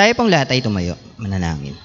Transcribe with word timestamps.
Tayo 0.00 0.16
pong 0.16 0.32
lahat 0.32 0.48
ay 0.56 0.64
tumayo. 0.64 0.96
Manalangin. 1.20 1.76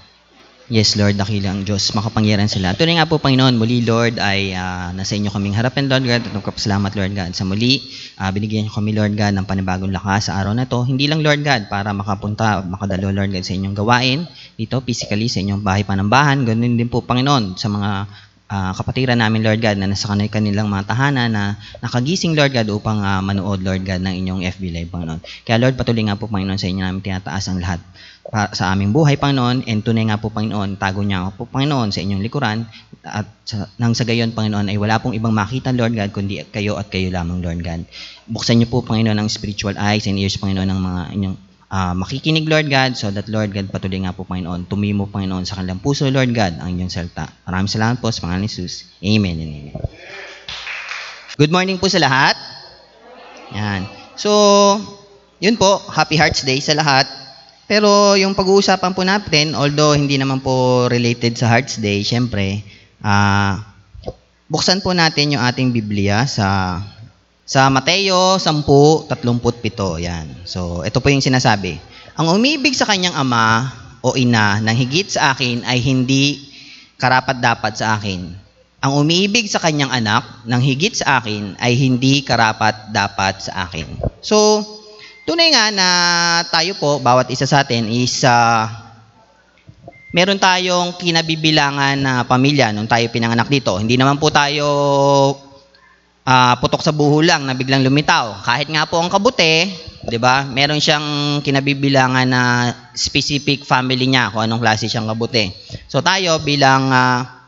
Yes, 0.71 0.95
Lord, 0.95 1.19
dakila 1.19 1.51
ang 1.51 1.67
Diyos, 1.67 1.91
makapangyarihan 1.91 2.47
sila. 2.47 2.71
Tunay 2.71 2.95
nga 2.95 3.11
po, 3.11 3.19
Panginoon, 3.19 3.59
muli, 3.59 3.83
Lord, 3.83 4.23
ay 4.23 4.55
ah, 4.55 4.95
nasa 4.95 5.19
inyo 5.19 5.27
kaming 5.35 5.51
harapan, 5.51 5.91
Lord 5.91 6.07
God, 6.07 6.23
at 6.23 6.31
nagpapasalamat, 6.31 6.95
Lord 6.95 7.11
God, 7.11 7.31
sa 7.35 7.43
muli. 7.43 7.83
ah, 8.15 8.31
binigyan 8.31 8.65
niyo 8.65 8.71
kami, 8.71 8.95
Lord 8.95 9.19
God, 9.19 9.35
ng 9.35 9.43
panibagong 9.43 9.91
lakas 9.91 10.31
sa 10.31 10.39
araw 10.39 10.55
na 10.55 10.63
to. 10.63 10.87
Hindi 10.87 11.11
lang, 11.11 11.27
Lord 11.27 11.43
God, 11.43 11.67
para 11.67 11.91
makapunta, 11.91 12.63
makadalo, 12.63 13.11
Lord 13.11 13.35
God, 13.35 13.43
sa 13.43 13.51
inyong 13.51 13.75
gawain, 13.75 14.23
dito, 14.55 14.79
physically, 14.79 15.27
sa 15.27 15.43
inyong 15.43 15.59
bahay 15.59 15.83
panambahan. 15.83 16.47
Ganun 16.47 16.79
din 16.79 16.87
po, 16.87 17.03
Panginoon, 17.03 17.59
sa 17.59 17.67
mga 17.67 18.07
ah, 18.49 18.71
kapatiran 18.77 19.17
namin, 19.17 19.41
Lord 19.41 19.61
God, 19.61 19.77
na 19.81 19.89
nasa 19.89 20.05
kanil 20.05 20.29
kanilang 20.29 20.69
mga 20.69 20.93
tahanan 20.93 21.29
na 21.33 21.57
nakagising, 21.81 22.37
Lord 22.37 22.53
God, 22.53 22.67
upang 22.69 23.01
ah, 23.01 23.21
manood, 23.21 23.65
Lord 23.65 23.81
God, 23.81 24.01
ng 24.05 24.15
inyong 24.21 24.41
FB 24.45 24.63
Live, 24.69 24.89
Panginoon. 24.93 25.21
Kaya, 25.45 25.57
Lord, 25.57 25.75
patuloy 25.77 26.05
nga 26.05 26.17
po, 26.17 26.29
Panginoon, 26.29 26.59
sa 26.59 26.69
inyo 26.69 26.81
namin 26.85 27.01
tinataas 27.01 27.45
ang 27.49 27.59
lahat 27.61 27.81
pa- 28.29 28.53
sa 28.53 28.73
aming 28.73 28.93
buhay, 28.93 29.17
Panginoon, 29.17 29.65
and 29.69 29.81
tunay 29.81 30.05
nga 30.09 30.17
po, 30.21 30.29
Panginoon, 30.33 30.77
tago 30.77 31.01
niya 31.01 31.25
ako 31.25 31.29
po, 31.33 31.43
Panginoon, 31.57 31.93
sa 31.93 32.01
inyong 32.01 32.21
likuran, 32.21 32.65
at 33.05 33.29
sa, 33.45 33.69
nang 33.77 33.93
sa 33.93 34.01
gayon, 34.05 34.33
Panginoon, 34.33 34.69
ay 34.69 34.77
wala 34.81 34.97
pong 34.97 35.13
ibang 35.13 35.33
makita, 35.33 35.69
Lord 35.73 35.93
God, 35.93 36.09
kundi 36.09 36.41
kayo 36.49 36.77
at 36.77 36.89
kayo 36.89 37.13
lamang, 37.13 37.41
Lord 37.41 37.61
God. 37.61 37.85
Buksan 38.25 38.57
niyo 38.61 38.69
po, 38.69 38.81
Panginoon, 38.81 39.17
ang 39.17 39.29
spiritual 39.29 39.77
eyes 39.77 40.09
and 40.09 40.17
ears, 40.17 40.37
Panginoon, 40.41 40.69
ng 40.69 40.81
mga 40.81 41.01
inyong 41.17 41.35
ah, 41.69 41.93
makikinig, 41.93 42.45
Lord 42.45 42.67
God, 42.67 42.97
so 42.97 43.09
that, 43.09 43.29
Lord 43.29 43.53
God, 43.53 43.69
patuloy 43.69 44.03
nga 44.03 44.13
po, 44.13 44.25
Panginoon, 44.25 44.69
tumimo, 44.69 45.09
Panginoon, 45.09 45.45
sa 45.45 45.61
kanilang 45.61 45.81
puso, 45.81 46.09
Lord 46.09 46.33
God, 46.33 46.59
ang 46.61 46.75
inyong 46.75 46.93
salita. 46.93 47.29
Maraming 47.45 47.71
salamat 47.71 47.97
po 48.01 48.09
sa 48.09 48.25
pangalan 48.25 48.45
ni 48.45 48.51
Jesus. 48.51 48.89
Amen 49.01 49.35
and 49.39 49.51
amen. 49.51 49.75
Good 51.35 51.51
morning 51.51 51.77
po 51.81 51.91
sa 51.91 51.99
lahat. 51.99 52.35
Yan. 53.51 53.85
So, 54.15 54.31
yun 55.43 55.59
po, 55.59 55.83
Happy 55.91 56.15
Hearts 56.15 56.47
Day 56.47 56.63
sa 56.63 56.73
lahat. 56.73 57.05
Pero 57.65 58.13
yung 58.13 58.37
pag-uusapan 58.37 58.93
po 58.93 59.01
natin, 59.01 59.57
although 59.57 59.97
hindi 59.97 60.21
naman 60.21 60.39
po 60.39 60.85
related 60.85 61.33
sa 61.35 61.49
Hearts 61.49 61.81
Day, 61.81 62.05
syempre, 62.05 62.61
ah 63.01 63.75
buksan 64.45 64.85
po 64.85 64.93
natin 64.93 65.33
yung 65.33 65.43
ating 65.43 65.73
Biblia 65.73 66.29
sa 66.29 66.77
sa 67.45 67.69
Mateo 67.69 68.41
10:37. 68.41 70.01
Yan. 70.01 70.27
So, 70.49 70.81
ito 70.81 70.97
po 70.97 71.13
yung 71.13 71.21
sinasabi. 71.21 71.77
Ang 72.17 72.33
umibig 72.33 72.73
sa 72.73 72.89
kanyang 72.89 73.13
ama 73.13 73.69
o 74.01 74.17
ina 74.17 74.57
nang 74.65 74.73
higit 74.73 75.05
sa 75.13 75.37
akin 75.37 75.61
ay 75.61 75.77
hindi 75.77 76.41
karapat-dapat 76.97 77.73
sa 77.77 78.01
akin. 78.01 78.33
Ang 78.85 78.91
umiibig 79.01 79.49
sa 79.49 79.61
kanyang 79.61 79.89
anak 79.89 80.45
nang 80.45 80.61
higit 80.61 80.93
sa 80.93 81.21
akin 81.21 81.57
ay 81.57 81.73
hindi 81.73 82.21
karapat-dapat 82.21 83.41
sa 83.41 83.65
akin. 83.69 83.97
So, 84.21 84.61
tunay 85.25 85.49
nga 85.53 85.73
na 85.73 85.87
tayo 86.49 86.77
po, 86.77 87.01
bawat 87.01 87.29
isa 87.33 87.49
sa 87.49 87.65
atin 87.65 87.89
is 87.89 88.21
ah, 88.25 88.69
meron 90.13 90.37
tayong 90.37 91.01
kinabibilangan 91.01 91.97
na 91.97 92.13
pamilya 92.29 92.69
nung 92.69 92.85
tayo 92.85 93.09
pinanganak 93.09 93.49
dito. 93.49 93.73
Hindi 93.73 93.97
naman 93.97 94.21
po 94.21 94.29
tayo 94.29 94.65
ah, 96.25 96.57
putok 96.57 96.81
sa 96.81 96.91
buho 96.91 97.21
lang 97.21 97.45
na 97.45 97.53
biglang 97.53 97.85
lumitaw. 97.85 98.41
Kahit 98.43 98.67
nga 98.67 98.89
po 98.89 98.97
ang 98.99 99.13
kabuti, 99.13 99.69
'di 100.03 100.17
ba? 100.17 100.43
Meron 100.49 100.81
siyang 100.81 101.39
kinabibilangan 101.45 102.27
na 102.27 102.41
specific 102.97 103.63
family 103.63 104.09
niya 104.09 104.33
kung 104.33 104.43
anong 104.43 104.61
klase 104.61 104.89
siyang 104.89 105.07
kabuti. 105.07 105.53
So 105.85 106.01
tayo 106.01 106.41
bilang 106.41 106.89
ah, 106.89 107.45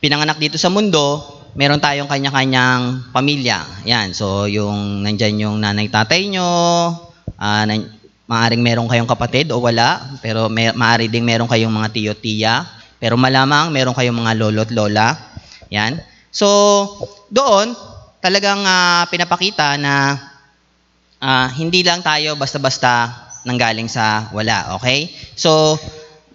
pinanganak 0.00 0.40
dito 0.40 0.56
sa 0.60 0.72
mundo, 0.72 1.36
meron 1.56 1.80
tayong 1.80 2.06
kanya-kanyang 2.06 3.10
pamilya. 3.10 3.64
Yan. 3.88 4.12
So, 4.12 4.44
yung 4.44 5.02
nandyan 5.02 5.40
yung 5.40 5.56
nanay 5.58 5.88
tatay 5.88 6.28
nyo, 6.28 6.46
ah, 7.40 7.64
nan- 7.64 7.96
maaring 8.28 8.60
meron 8.60 8.90
kayong 8.90 9.08
kapatid 9.08 9.48
o 9.54 9.62
wala, 9.62 10.18
pero 10.20 10.52
may, 10.52 10.70
maaari 10.74 11.08
ding 11.08 11.24
meron 11.24 11.48
kayong 11.48 11.72
mga 11.72 11.88
tiyo-tiya, 11.94 12.54
pero 13.00 13.14
malamang 13.14 13.72
meron 13.72 13.96
kayong 13.96 14.18
mga 14.18 14.32
lolo't 14.36 14.70
lola. 14.74 15.16
Yan. 15.72 15.98
So, 16.36 16.48
doon, 17.32 17.72
talagang 18.20 18.60
ah, 18.68 19.08
pinapakita 19.08 19.80
na 19.80 20.20
ah, 21.16 21.48
hindi 21.56 21.80
lang 21.80 22.04
tayo 22.04 22.36
basta-basta 22.36 23.24
nanggaling 23.48 23.88
sa 23.88 24.28
wala, 24.36 24.76
okay? 24.76 25.08
So, 25.32 25.80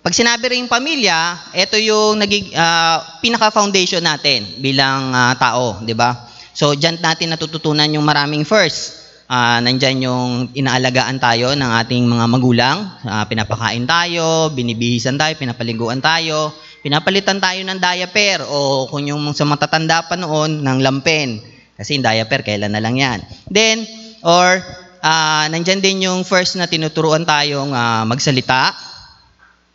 pag 0.02 0.18
sinabi 0.18 0.58
rin 0.58 0.66
pamilya, 0.66 1.54
ito 1.54 1.78
yung 1.78 2.18
nagig, 2.18 2.50
ah, 2.58 3.22
pinaka-foundation 3.22 4.02
natin 4.02 4.58
bilang 4.58 5.14
ah, 5.14 5.38
tao, 5.38 5.78
di 5.86 5.94
ba? 5.94 6.18
So, 6.58 6.74
dyan 6.74 6.98
natin 6.98 7.38
natututunan 7.38 7.86
yung 7.94 8.02
maraming 8.02 8.42
first. 8.42 9.06
Ah, 9.30 9.62
nandyan 9.62 10.02
yung 10.02 10.50
inaalagaan 10.58 11.22
tayo 11.22 11.54
ng 11.54 11.72
ating 11.86 12.10
mga 12.10 12.26
magulang. 12.26 12.78
Ah, 13.06 13.30
pinapakain 13.30 13.86
tayo, 13.86 14.50
binibihisan 14.50 15.22
tayo, 15.22 15.38
pinapaliguan 15.38 16.02
tayo, 16.02 16.52
pinapalitan 16.82 17.38
tayo 17.38 17.62
ng 17.62 17.78
diaper 17.78 18.46
o 18.46 18.90
kung 18.90 19.06
yung 19.06 19.22
sa 19.38 19.46
matatanda 19.46 20.06
pa 20.06 20.18
noon, 20.18 20.66
ng 20.66 20.78
lampen. 20.82 21.42
Kasi 21.78 21.98
yung 21.98 22.06
diaper, 22.06 22.42
kailan 22.46 22.74
na 22.74 22.82
lang 22.82 22.98
yan. 22.98 23.22
Then, 23.50 23.86
or 24.26 24.62
ah, 25.02 25.46
nandyan 25.50 25.82
din 25.82 26.06
yung 26.06 26.26
first 26.26 26.58
na 26.58 26.70
tinuturuan 26.70 27.26
tayong 27.26 27.74
ah, 27.74 28.04
magsalita, 28.06 28.74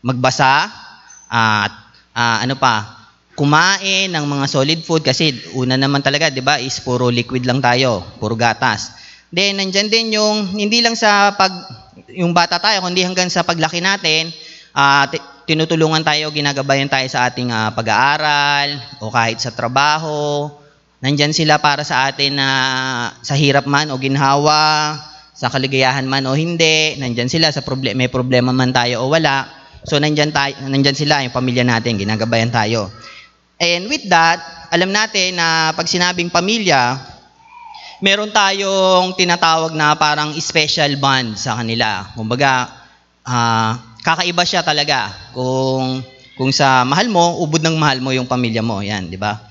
magbasa, 0.03 0.71
at 1.31 1.73
ah, 2.15 2.39
ano 2.43 2.55
pa, 2.59 3.07
kumain 3.37 4.09
ng 4.11 4.25
mga 4.25 4.47
solid 4.49 4.81
food 4.83 5.05
kasi 5.05 5.37
una 5.53 5.77
naman 5.77 6.01
talaga, 6.01 6.33
'di 6.33 6.41
ba, 6.41 6.57
is 6.57 6.81
puro 6.81 7.13
liquid 7.13 7.45
lang 7.45 7.61
tayo, 7.61 8.01
puro 8.17 8.33
gatas. 8.33 8.97
Then 9.29 9.61
nandiyan 9.61 9.89
din 9.93 10.07
yung 10.17 10.57
hindi 10.57 10.81
lang 10.81 10.97
sa 10.97 11.37
pag 11.37 11.53
yung 12.17 12.33
bata 12.33 12.57
tayo 12.57 12.81
kundi 12.81 13.05
hanggang 13.05 13.29
sa 13.29 13.45
paglaki 13.45 13.85
natin, 13.85 14.33
ah, 14.73 15.05
ti- 15.11 15.36
tinutulungan 15.47 16.03
tayo, 16.03 16.35
ginagabayan 16.35 16.91
tayo 16.91 17.07
sa 17.07 17.31
ating 17.31 17.55
ah, 17.55 17.71
pag-aaral 17.71 19.01
o 19.01 19.09
kahit 19.15 19.39
sa 19.39 19.55
trabaho. 19.55 20.51
Nandyan 21.01 21.31
sila 21.31 21.63
para 21.63 21.87
sa 21.87 22.11
atin 22.11 22.35
na 22.35 22.49
sa 23.23 23.39
hirap 23.39 23.71
man 23.71 23.95
o 23.95 23.97
ginhawa, 23.97 24.99
sa 25.37 25.47
kaligayahan 25.47 26.09
man 26.09 26.27
o 26.27 26.35
hindi, 26.35 26.99
nandyan 26.99 27.31
sila 27.31 27.53
sa 27.55 27.63
problem 27.63 27.95
may 27.95 28.11
problema 28.11 28.51
man 28.51 28.75
tayo 28.75 29.07
o 29.07 29.13
wala. 29.13 29.47
So 29.87 30.03
nandyan 30.03 30.35
tayo, 30.35 30.59
nandyan 30.67 30.99
sila 30.99 31.23
yung 31.23 31.37
pamilya 31.37 31.63
natin, 31.63 31.95
ginagabayan 31.95 32.51
tayo. 32.51 32.91
And 33.57 33.87
with 33.87 34.05
that, 34.11 34.43
alam 34.75 34.91
natin 34.91 35.39
na 35.39 35.71
pag 35.77 35.87
sinabing 35.87 36.29
pamilya, 36.33 36.99
meron 38.03 38.35
tayong 38.35 39.15
tinatawag 39.15 39.73
na 39.79 39.95
parang 39.95 40.35
special 40.43 40.99
bond 40.99 41.39
sa 41.39 41.55
kanila. 41.61 42.03
Kumbaga, 42.19 42.73
ah, 43.23 43.96
kakaiba 44.07 44.47
siya 44.47 44.63
talaga. 44.63 45.11
Kung 45.35 46.07
kung 46.39 46.55
sa 46.55 46.87
mahal 46.87 47.11
mo, 47.11 47.43
ubod 47.43 47.59
ng 47.59 47.75
mahal 47.75 47.99
mo 47.99 48.15
yung 48.15 48.31
pamilya 48.31 48.63
mo, 48.63 48.79
'yan, 48.79 49.11
'di 49.11 49.19
ba? 49.19 49.43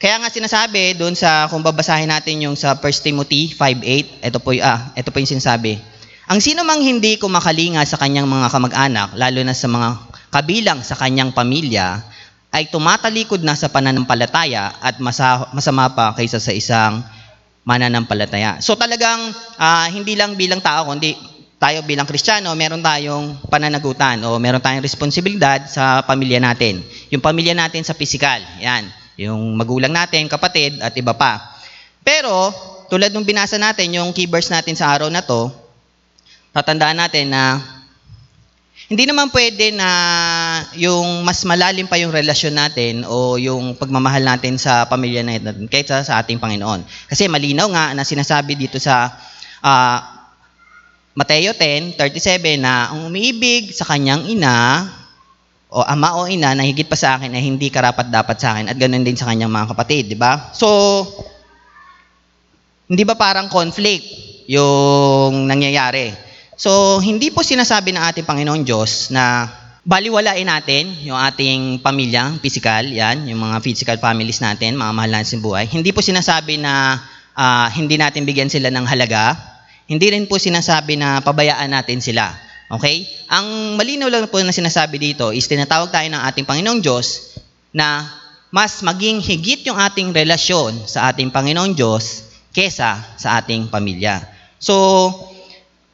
Kaya 0.00 0.16
nga 0.20 0.32
sinasabi 0.32 0.96
doon 0.96 1.12
sa 1.12 1.48
kung 1.52 1.60
babasahin 1.60 2.08
natin 2.08 2.40
yung 2.40 2.56
sa 2.56 2.76
1 2.76 3.04
Timothy 3.04 3.52
5:8, 3.52 4.24
ito 4.24 4.38
po 4.40 4.56
ah, 4.64 4.96
ito 4.96 5.12
po 5.12 5.20
yung 5.20 5.28
sinasabi. 5.28 5.76
Ang 6.26 6.40
sino 6.40 6.64
mang 6.64 6.80
hindi 6.80 7.20
kumakalinga 7.20 7.84
sa 7.84 8.00
kanyang 8.00 8.26
mga 8.26 8.48
kamag-anak, 8.50 9.08
lalo 9.14 9.40
na 9.44 9.54
sa 9.54 9.68
mga 9.68 9.88
kabilang 10.32 10.80
sa 10.82 10.98
kanyang 10.98 11.30
pamilya, 11.30 12.02
ay 12.50 12.68
tumatalikod 12.72 13.40
na 13.44 13.54
sa 13.54 13.68
pananampalataya 13.70 14.74
at 14.80 14.98
masa- 14.98 15.48
masama 15.54 15.92
pa 15.92 16.16
kaysa 16.16 16.42
sa 16.42 16.50
isang 16.50 17.04
mananampalataya. 17.64 18.58
So 18.60 18.76
talagang 18.76 19.32
ah, 19.60 19.86
hindi 19.88 20.12
lang 20.12 20.36
bilang 20.36 20.60
tao, 20.60 20.88
kundi 20.88 21.35
tayo 21.56 21.80
bilang 21.88 22.04
Kristiyano, 22.04 22.52
meron 22.52 22.84
tayong 22.84 23.48
pananagutan 23.48 24.20
o 24.28 24.36
meron 24.36 24.60
tayong 24.60 24.84
responsibilidad 24.84 25.64
sa 25.64 26.04
pamilya 26.04 26.36
natin. 26.36 26.84
Yung 27.08 27.24
pamilya 27.24 27.56
natin 27.56 27.80
sa 27.80 27.96
pisikal, 27.96 28.44
yan. 28.60 28.84
Yung 29.16 29.56
magulang 29.56 29.92
natin, 29.92 30.28
kapatid, 30.28 30.76
at 30.84 30.92
iba 30.92 31.16
pa. 31.16 31.56
Pero, 32.04 32.52
tulad 32.92 33.08
nung 33.16 33.24
binasa 33.24 33.56
natin, 33.56 33.96
yung 33.96 34.12
key 34.12 34.28
verse 34.28 34.52
natin 34.52 34.76
sa 34.76 34.92
araw 34.92 35.08
na 35.08 35.24
to, 35.24 35.48
tatandaan 36.52 37.00
natin 37.00 37.32
na 37.32 37.56
hindi 38.86 39.08
naman 39.08 39.32
pwede 39.32 39.72
na 39.74 39.88
yung 40.78 41.24
mas 41.26 41.42
malalim 41.42 41.88
pa 41.88 41.98
yung 41.98 42.12
relasyon 42.12 42.54
natin 42.54 43.02
o 43.08 43.34
yung 43.40 43.74
pagmamahal 43.74 44.22
natin 44.22 44.60
sa 44.60 44.86
pamilya 44.86 45.26
natin 45.26 45.66
kaysa 45.66 46.04
sa 46.04 46.20
ating 46.22 46.38
Panginoon. 46.38 46.84
Kasi 47.08 47.26
malinaw 47.26 47.66
nga 47.72 47.84
na 47.96 48.04
sinasabi 48.06 48.54
dito 48.54 48.78
sa 48.78 49.10
ah, 49.64 50.15
Mateo 51.16 51.56
10:37 51.56 52.60
na 52.60 52.92
ang 52.92 53.08
umiibig 53.08 53.72
sa 53.72 53.88
kanyang 53.88 54.28
ina 54.28 54.84
o 55.72 55.80
ama 55.80 56.20
o 56.20 56.28
ina 56.28 56.52
na 56.52 56.62
higit 56.62 56.86
pa 56.86 56.94
sa 56.94 57.16
akin 57.16 57.32
ay 57.32 57.42
hindi 57.42 57.72
karapat 57.72 58.12
dapat 58.12 58.36
sa 58.36 58.54
akin 58.54 58.68
at 58.68 58.76
ganoon 58.76 59.02
din 59.02 59.16
sa 59.16 59.26
kanyang 59.26 59.50
mga 59.50 59.72
kapatid, 59.72 60.12
di 60.12 60.18
ba? 60.20 60.52
So 60.52 60.68
hindi 62.86 63.02
ba 63.02 63.18
parang 63.18 63.50
conflict 63.50 64.06
yung 64.46 65.50
nangyayari? 65.50 66.14
So, 66.56 67.02
hindi 67.04 67.28
po 67.28 67.44
sinasabi 67.44 67.92
ng 67.92 68.00
ating 68.00 68.24
Panginoon 68.24 68.64
Diyos 68.64 69.12
na 69.12 69.50
baliwalain 69.84 70.48
natin 70.48 70.88
yung 71.04 71.20
ating 71.20 71.84
pamilya, 71.84 72.32
physical, 72.40 72.88
yan, 72.88 73.28
yung 73.28 73.42
mga 73.42 73.60
physical 73.60 73.98
families 74.00 74.40
natin, 74.40 74.78
mga 74.78 74.92
mahal 74.96 75.10
natin 75.12 75.36
sa 75.36 75.42
buhay. 75.42 75.68
Hindi 75.68 75.92
po 75.92 76.00
sinasabi 76.00 76.56
na 76.56 76.96
ah, 77.36 77.68
hindi 77.74 78.00
natin 78.00 78.24
bigyan 78.24 78.48
sila 78.48 78.72
ng 78.72 78.86
halaga. 78.88 79.36
Hindi 79.86 80.06
rin 80.10 80.26
po 80.26 80.34
sinasabi 80.42 80.98
na 80.98 81.22
pabayaan 81.22 81.70
natin 81.70 82.02
sila. 82.02 82.34
Okay? 82.66 83.06
Ang 83.30 83.78
malinaw 83.78 84.10
lang 84.10 84.26
po 84.26 84.42
na 84.42 84.50
sinasabi 84.50 84.98
dito 84.98 85.30
is 85.30 85.46
tinatawag 85.46 85.94
tayo 85.94 86.10
ng 86.10 86.22
ating 86.26 86.42
Panginoong 86.42 86.82
Diyos 86.82 87.38
na 87.70 88.02
mas 88.50 88.82
maging 88.82 89.22
higit 89.22 89.62
yung 89.70 89.78
ating 89.78 90.10
relasyon 90.10 90.90
sa 90.90 91.10
ating 91.10 91.30
Panginoong 91.30 91.78
Diyos 91.78 92.26
kesa 92.50 92.98
sa 93.14 93.38
ating 93.38 93.70
pamilya. 93.70 94.26
So, 94.58 94.74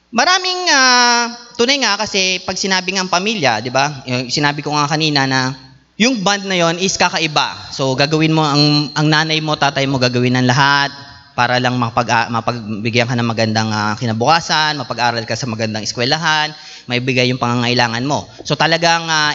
maraming 0.08 0.72
ah, 0.72 1.28
tunay 1.60 1.76
nga 1.84 2.00
kasi 2.00 2.40
pag 2.48 2.56
sinabi 2.56 2.96
ng 2.96 3.12
pamilya, 3.12 3.60
di 3.60 3.68
ba? 3.68 4.06
Sinabi 4.32 4.64
ko 4.64 4.72
nga 4.72 4.88
kanina 4.88 5.28
na 5.28 5.52
yung 6.00 6.24
bond 6.24 6.48
na 6.48 6.56
yon 6.56 6.80
is 6.80 6.96
kakaiba. 6.96 7.68
So, 7.76 7.92
gagawin 7.92 8.32
mo, 8.32 8.40
ang, 8.40 8.88
ang 8.96 9.06
nanay 9.12 9.44
mo, 9.44 9.60
tatay 9.60 9.84
mo, 9.84 10.00
gagawin 10.00 10.40
ng 10.40 10.48
lahat 10.48 11.11
para 11.32 11.56
lang 11.56 11.76
mapag, 11.80 12.08
ah, 12.12 12.28
mapagbigyan 12.28 13.08
ka 13.08 13.16
ng 13.16 13.28
magandang 13.28 13.70
ah, 13.72 13.94
kinabukasan, 13.96 14.76
mapag-aral 14.76 15.24
ka 15.24 15.36
sa 15.36 15.48
magandang 15.48 15.84
eskwelahan, 15.84 16.52
may 16.86 17.00
bigay 17.00 17.28
yung 17.32 17.40
pangangailangan 17.40 18.04
mo. 18.04 18.28
So, 18.44 18.56
talagang 18.56 19.08
ah, 19.08 19.32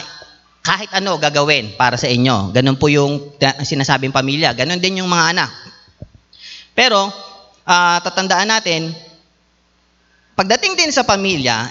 kahit 0.62 0.92
ano 0.92 1.16
gagawin 1.16 1.74
para 1.80 1.96
sa 1.96 2.06
inyo. 2.06 2.52
Ganun 2.52 2.76
po 2.76 2.92
yung 2.92 3.34
sinasabing 3.40 4.12
pamilya. 4.12 4.52
Ganun 4.52 4.82
din 4.82 5.00
yung 5.00 5.08
mga 5.08 5.32
anak. 5.32 5.50
Pero, 6.76 7.08
ah, 7.66 7.98
tatandaan 8.04 8.48
natin, 8.52 8.92
pagdating 10.36 10.76
din 10.78 10.92
sa 10.92 11.02
pamilya, 11.08 11.66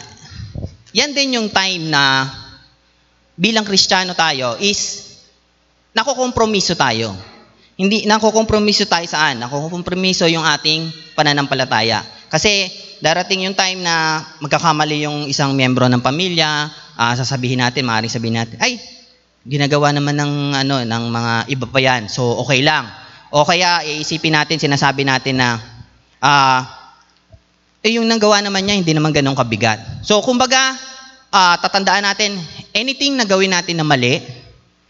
yan 0.97 1.13
din 1.13 1.37
yung 1.37 1.53
time 1.53 1.93
na 1.93 2.25
bilang 3.37 3.63
Kristiyano 3.63 4.17
tayo 4.17 4.57
is 4.57 5.13
nakokompromiso 5.93 6.73
tayo. 6.73 7.36
Hindi 7.77 8.09
nakokompromiso 8.09 8.89
tayo 8.89 9.05
saan? 9.05 9.37
Nakokompromiso 9.37 10.25
yung 10.25 10.41
ating 10.41 11.13
pananampalataya. 11.13 12.01
Kasi 12.25 12.73
darating 13.05 13.45
yung 13.45 13.53
time 13.53 13.85
na 13.85 14.25
magkakamali 14.41 15.05
yung 15.05 15.29
isang 15.29 15.53
miyembro 15.53 15.85
ng 15.85 16.01
pamilya, 16.01 16.73
ah, 16.97 17.13
sasabihin 17.13 17.61
natin, 17.61 17.85
maaaring 17.85 18.09
sabihin 18.09 18.41
natin, 18.41 18.57
ay, 18.57 18.81
ginagawa 19.47 19.95
naman 19.95 20.17
ng 20.19 20.33
ano 20.59 20.75
ng 20.83 21.03
mga 21.07 21.33
iba 21.53 21.65
pa 21.71 21.79
yan. 21.79 22.11
So 22.11 22.35
okay 22.43 22.59
lang. 22.59 22.83
O 23.31 23.47
kaya 23.47 23.79
iisipin 23.87 24.35
natin, 24.35 24.59
sinasabi 24.59 25.07
natin 25.07 25.39
na 25.39 25.55
ah 26.19 26.67
eh 27.85 27.95
yung 27.95 28.09
nanggawa 28.09 28.43
naman 28.43 28.67
niya 28.67 28.75
hindi 28.75 28.91
naman 28.91 29.15
ganun 29.15 29.39
kabigat. 29.39 30.03
So 30.03 30.19
kumbaga 30.19 30.75
ah, 31.31 31.55
tatandaan 31.63 32.03
natin 32.03 32.35
anything 32.75 33.15
na 33.15 33.23
gawin 33.23 33.55
natin 33.55 33.79
na 33.79 33.87
mali, 33.87 34.19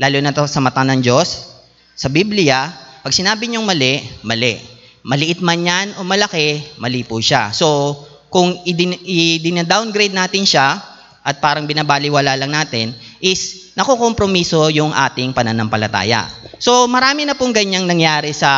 lalo 0.02 0.18
na 0.26 0.34
to 0.34 0.50
sa 0.50 0.58
mata 0.58 0.82
ng 0.82 1.06
Diyos, 1.06 1.57
sa 1.98 2.14
Biblia, 2.14 2.70
pag 3.02 3.10
sinabi 3.10 3.50
niyong 3.50 3.66
mali, 3.66 4.06
mali. 4.22 4.62
Maliit 5.02 5.42
man 5.42 5.66
yan 5.66 5.98
o 5.98 6.06
malaki, 6.06 6.78
mali 6.78 7.02
po 7.02 7.18
siya. 7.18 7.50
So, 7.50 7.98
kung 8.30 8.62
i-downgrade 8.70 10.14
natin 10.14 10.46
siya 10.46 10.78
at 11.26 11.42
parang 11.42 11.66
binabaliwala 11.66 12.38
lang 12.38 12.54
natin, 12.54 12.94
is 13.18 13.74
nakukompromiso 13.74 14.70
yung 14.70 14.94
ating 14.94 15.34
pananampalataya. 15.34 16.30
So, 16.62 16.86
marami 16.86 17.26
na 17.26 17.34
pong 17.34 17.56
ganyang 17.56 17.90
nangyari 17.90 18.30
sa 18.30 18.52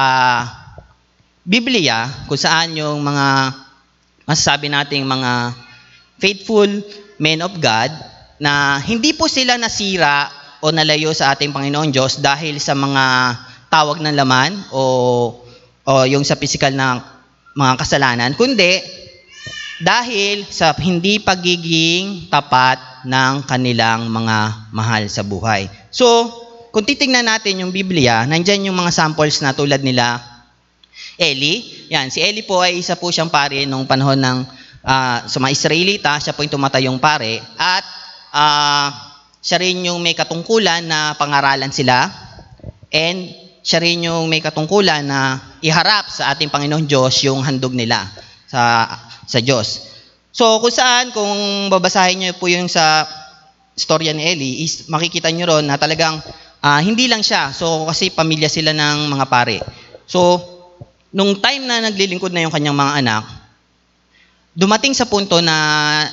Biblia 1.48 2.28
kung 2.28 2.40
saan 2.40 2.76
yung 2.76 3.00
mga 3.00 3.56
masasabi 4.28 4.68
nating 4.68 5.08
mga 5.08 5.56
faithful 6.20 6.68
men 7.16 7.40
of 7.40 7.56
God 7.56 7.90
na 8.40 8.84
hindi 8.84 9.16
po 9.16 9.32
sila 9.32 9.56
nasira 9.56 10.39
o 10.60 10.72
nalayo 10.72 11.16
sa 11.16 11.32
ating 11.36 11.56
Panginoon 11.56 11.92
Diyos 11.92 12.20
dahil 12.20 12.60
sa 12.60 12.76
mga 12.76 13.36
tawag 13.70 14.04
ng 14.04 14.16
laman 14.16 14.52
o 14.76 14.84
o 15.90 16.06
yung 16.06 16.22
sa 16.22 16.38
physical 16.38 16.76
na 16.78 17.02
mga 17.58 17.74
kasalanan, 17.82 18.38
kundi 18.38 18.78
dahil 19.82 20.46
sa 20.46 20.76
hindi 20.78 21.18
pagiging 21.18 22.30
tapat 22.30 23.08
ng 23.08 23.48
kanilang 23.48 24.12
mga 24.12 24.70
mahal 24.76 25.08
sa 25.08 25.24
buhay. 25.24 25.72
So, 25.90 26.30
kung 26.70 26.86
titingnan 26.86 27.26
natin 27.26 27.66
yung 27.66 27.74
Biblia, 27.74 28.28
nandyan 28.28 28.70
yung 28.70 28.78
mga 28.78 28.94
samples 28.94 29.42
na 29.42 29.56
tulad 29.56 29.82
nila 29.82 30.22
Eli. 31.18 31.88
Yan, 31.90 32.14
si 32.14 32.22
Eli 32.22 32.46
po 32.46 32.62
ay 32.62 32.78
isa 32.80 33.00
po 33.00 33.10
siyang 33.10 33.32
pare 33.32 33.66
nung 33.66 33.90
panahon 33.90 34.20
ng 34.20 34.38
ah, 34.86 35.26
sa 35.26 35.42
mga 35.42 35.52
Israelita, 35.56 36.12
siya 36.22 36.36
po 36.38 36.46
yung 36.46 36.54
tumatayong 36.54 37.00
pare 37.02 37.42
at 37.58 37.86
ah, 38.36 39.09
siya 39.40 39.58
rin 39.60 39.88
yung 39.88 40.04
may 40.04 40.16
katungkulan 40.16 40.84
na 40.84 41.16
pangaralan 41.16 41.72
sila 41.72 42.12
and 42.92 43.32
siya 43.64 43.80
rin 43.80 44.04
yung 44.04 44.28
may 44.28 44.44
katungkulan 44.44 45.04
na 45.04 45.40
iharap 45.64 46.08
sa 46.12 46.32
ating 46.34 46.52
Panginoon 46.52 46.88
Diyos 46.88 47.24
yung 47.24 47.44
handog 47.44 47.76
nila 47.76 48.08
sa 48.50 48.88
sa 49.30 49.40
Diyos. 49.40 49.90
So 50.34 50.58
kung 50.64 50.74
saan, 50.74 51.12
kung 51.14 51.70
babasahin 51.70 52.18
niyo 52.18 52.34
po 52.40 52.50
yung 52.50 52.66
sa 52.66 53.06
storya 53.76 54.12
ni 54.12 54.26
Eli, 54.26 54.66
is 54.66 54.90
makikita 54.90 55.30
niyo 55.30 55.54
ron 55.54 55.70
na 55.70 55.78
talagang 55.78 56.20
ah, 56.64 56.82
hindi 56.82 57.06
lang 57.06 57.22
siya. 57.22 57.54
So 57.54 57.86
kasi 57.86 58.10
pamilya 58.10 58.50
sila 58.50 58.74
ng 58.74 59.12
mga 59.12 59.26
pare. 59.30 59.62
So 60.10 60.42
nung 61.14 61.38
time 61.42 61.66
na 61.66 61.84
naglilingkod 61.86 62.34
na 62.34 62.46
yung 62.46 62.54
kanyang 62.54 62.78
mga 62.78 62.94
anak, 63.06 63.24
dumating 64.60 64.92
sa 64.92 65.08
punto 65.08 65.40
na 65.40 65.56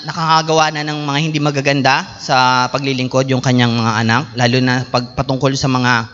nakakagawa 0.07 0.71
na 0.71 0.87
ng 0.87 1.03
mga 1.03 1.19
hindi 1.19 1.39
magaganda 1.43 2.07
sa 2.23 2.71
paglilingkod 2.71 3.27
yung 3.27 3.43
kanyang 3.43 3.75
mga 3.75 4.07
anak, 4.07 4.23
lalo 4.39 4.57
na 4.63 4.87
pagpatungkol 4.87 5.51
sa 5.59 5.67
mga 5.67 6.07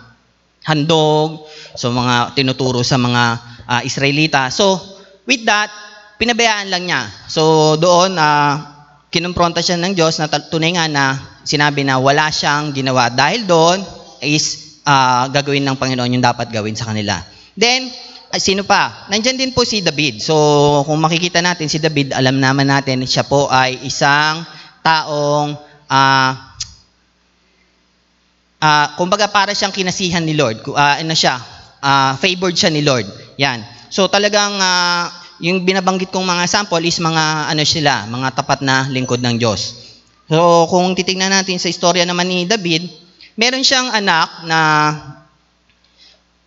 handog, 0.65 1.45
so 1.77 1.93
mga 1.93 2.33
tinuturo 2.33 2.81
sa 2.81 2.97
mga 2.97 3.23
ah, 3.69 3.83
Israelita. 3.85 4.49
So, 4.49 4.81
with 5.29 5.45
that, 5.45 5.69
pinabayaan 6.17 6.73
lang 6.73 6.89
niya. 6.89 7.05
So, 7.29 7.77
doon, 7.77 8.17
uh, 8.17 8.57
kinumpronta 9.13 9.61
siya 9.61 9.77
ng 9.77 9.93
Diyos 9.93 10.17
na 10.17 10.33
tunay 10.33 10.73
nga 10.73 10.89
na 10.89 11.21
sinabi 11.45 11.85
na 11.85 12.01
wala 12.01 12.33
siyang 12.33 12.73
ginawa. 12.73 13.13
Dahil 13.13 13.45
doon 13.45 13.85
is 14.25 14.81
ah, 14.89 15.29
gagawin 15.29 15.69
ng 15.69 15.77
Panginoon 15.77 16.17
yung 16.17 16.25
dapat 16.25 16.49
gawin 16.49 16.81
sa 16.81 16.89
kanila. 16.89 17.21
Then, 17.53 17.93
ah, 18.33 18.41
sino 18.41 18.65
pa? 18.65 19.05
Nandyan 19.13 19.37
din 19.37 19.53
po 19.53 19.69
si 19.69 19.85
David. 19.85 20.25
So, 20.25 20.35
kung 20.89 20.97
makikita 21.05 21.45
natin 21.45 21.69
si 21.69 21.77
David, 21.77 22.17
alam 22.17 22.41
naman 22.41 22.73
natin 22.73 23.05
siya 23.05 23.29
po 23.29 23.53
ay 23.53 23.85
isang 23.85 24.49
taong 24.81 25.55
ah, 25.93 26.53
Ah, 28.63 28.95
kumbaga 28.95 29.27
para 29.27 29.51
siyang 29.59 29.75
kinasihan 29.75 30.23
ni 30.23 30.39
Lord. 30.39 30.63
Ah, 30.79 31.03
ano 31.03 31.19
siya? 31.19 31.35
Ah, 31.83 32.15
favored 32.15 32.55
siya 32.55 32.71
ni 32.71 32.87
Lord. 32.87 33.11
Yan. 33.35 33.67
So 33.91 34.07
talagang 34.07 34.55
ah, 34.63 35.11
yung 35.43 35.67
binabanggit 35.67 36.15
kong 36.15 36.23
mga 36.23 36.47
sample 36.47 36.87
is 36.87 37.03
mga 37.03 37.51
ano 37.51 37.63
sila, 37.67 38.07
mga 38.07 38.39
tapat 38.39 38.63
na 38.63 38.87
lingkod 38.87 39.19
ng 39.19 39.35
Diyos. 39.35 39.75
So 40.31 40.71
kung 40.71 40.95
titingnan 40.95 41.35
natin 41.35 41.59
sa 41.59 41.67
istorya 41.67 42.07
naman 42.07 42.31
ni 42.31 42.47
David, 42.47 42.87
meron 43.35 43.67
siyang 43.67 43.91
anak 43.91 44.47
na 44.47 44.59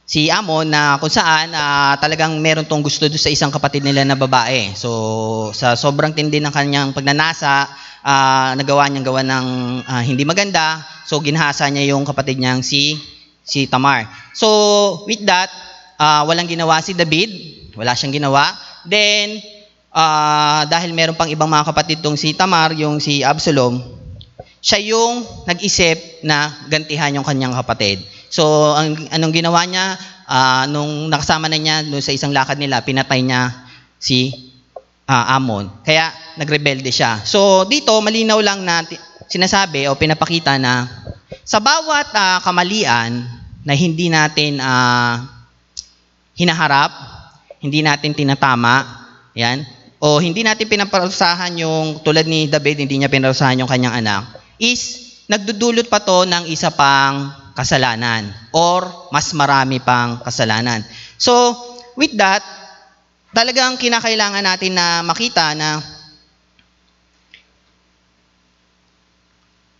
si 0.06 0.30
Amon 0.30 0.70
na 0.70 1.02
kung 1.02 1.10
saan 1.10 1.50
ah, 1.58 1.98
talagang 1.98 2.38
meron 2.38 2.70
tong 2.70 2.86
gusto 2.86 3.10
doon 3.10 3.18
sa 3.18 3.34
isang 3.34 3.50
kapatid 3.50 3.82
nila 3.82 4.06
na 4.06 4.14
babae. 4.14 4.78
So 4.78 5.50
sa 5.52 5.74
sobrang 5.74 6.14
tindi 6.14 6.38
ng 6.38 6.54
kanyang 6.54 6.94
pagnanasa, 6.94 7.66
ah, 8.06 8.54
nagawa 8.54 8.86
niyang 8.88 9.06
gawa 9.06 9.22
ng 9.26 9.46
ah, 9.90 10.04
hindi 10.06 10.24
maganda. 10.24 10.86
So 11.10 11.18
ginhasa 11.20 11.66
niya 11.74 11.98
yung 11.98 12.06
kapatid 12.06 12.38
niyang 12.38 12.62
si 12.62 13.02
si 13.42 13.66
Tamar. 13.66 14.06
So 14.38 14.48
with 15.10 15.26
that, 15.26 15.50
ah, 15.98 16.22
walang 16.30 16.46
ginawa 16.46 16.86
si 16.86 16.94
David, 16.94 17.34
wala 17.74 17.98
siyang 17.98 18.14
ginawa. 18.14 18.54
Then 18.86 19.42
ah, 19.90 20.70
dahil 20.70 20.94
meron 20.94 21.18
pang 21.18 21.34
ibang 21.34 21.50
mga 21.50 21.66
kapatid 21.74 22.06
tong 22.06 22.16
si 22.16 22.38
Tamar, 22.38 22.78
yung 22.78 23.02
si 23.02 23.26
Absalom, 23.26 23.82
siya 24.62 24.82
yung 24.86 25.26
nag-isip 25.50 26.22
na 26.22 26.54
gantihan 26.70 27.10
yung 27.14 27.26
kanyang 27.26 27.58
kapatid. 27.58 28.06
So, 28.36 28.76
ang, 28.76 29.00
anong 29.16 29.32
ginawa 29.32 29.64
niya, 29.64 29.96
ah, 30.28 30.68
nung 30.68 31.08
nakasama 31.08 31.48
na 31.48 31.56
niya 31.56 31.88
doon 31.88 32.04
sa 32.04 32.12
isang 32.12 32.36
lakad 32.36 32.60
nila, 32.60 32.84
pinatay 32.84 33.24
niya 33.24 33.48
si 33.96 34.52
ah, 35.08 35.40
Amon. 35.40 35.72
Kaya, 35.88 36.12
nagrebelde 36.36 36.92
siya. 36.92 37.24
So, 37.24 37.64
dito, 37.64 37.96
malinaw 38.04 38.36
lang 38.44 38.68
na 38.68 38.84
sinasabi 39.32 39.88
o 39.88 39.96
pinapakita 39.96 40.60
na 40.60 40.84
sa 41.48 41.64
bawat 41.64 42.12
ah, 42.12 42.44
kamalian 42.44 43.24
na 43.64 43.72
hindi 43.72 44.12
natin 44.12 44.60
ah, 44.60 45.24
hinaharap, 46.36 46.92
hindi 47.64 47.80
natin 47.80 48.12
tinatama, 48.12 48.84
yan, 49.32 49.64
o 50.04 50.20
hindi 50.20 50.44
natin 50.44 50.68
pinaparusahan 50.68 51.56
yung, 51.56 52.04
tulad 52.04 52.28
ni 52.28 52.52
David, 52.52 52.84
hindi 52.84 53.00
niya 53.00 53.08
pinarusahan 53.08 53.64
yung 53.64 53.72
kanyang 53.72 54.04
anak, 54.04 54.44
is 54.60 55.24
nagdudulot 55.32 55.88
pa 55.88 56.04
to 56.04 56.28
ng 56.28 56.52
isa 56.52 56.68
pang 56.76 57.45
kasalanan 57.56 58.30
or 58.52 58.86
mas 59.10 59.32
marami 59.32 59.80
pang 59.80 60.20
kasalanan. 60.22 60.84
So, 61.16 61.56
with 61.96 62.14
that, 62.20 62.44
talagang 63.32 63.80
kinakailangan 63.80 64.44
natin 64.44 64.76
na 64.76 65.02
makita 65.02 65.56
na 65.56 65.80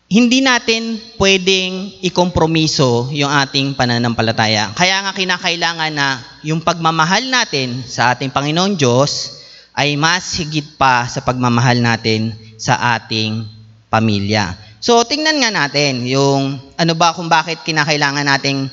hindi 0.06 0.40
natin 0.40 0.96
pwedeng 1.20 2.00
ikompromiso 2.00 3.12
yung 3.12 3.28
ating 3.28 3.76
pananampalataya. 3.76 4.72
Kaya 4.72 5.04
nga 5.04 5.12
kinakailangan 5.12 5.92
na 5.92 6.24
yung 6.40 6.64
pagmamahal 6.64 7.28
natin 7.28 7.84
sa 7.84 8.16
ating 8.16 8.32
Panginoon 8.32 8.80
Diyos 8.80 9.44
ay 9.76 10.00
mas 10.00 10.40
higit 10.40 10.80
pa 10.80 11.04
sa 11.12 11.20
pagmamahal 11.20 11.84
natin 11.84 12.32
sa 12.56 12.96
ating 12.96 13.44
pamilya. 13.92 14.65
So, 14.86 15.02
tingnan 15.02 15.42
nga 15.42 15.50
natin 15.50 16.06
yung 16.06 16.62
ano 16.78 16.94
ba 16.94 17.10
kung 17.18 17.26
bakit 17.26 17.66
kinakailangan 17.66 18.22
nating 18.22 18.70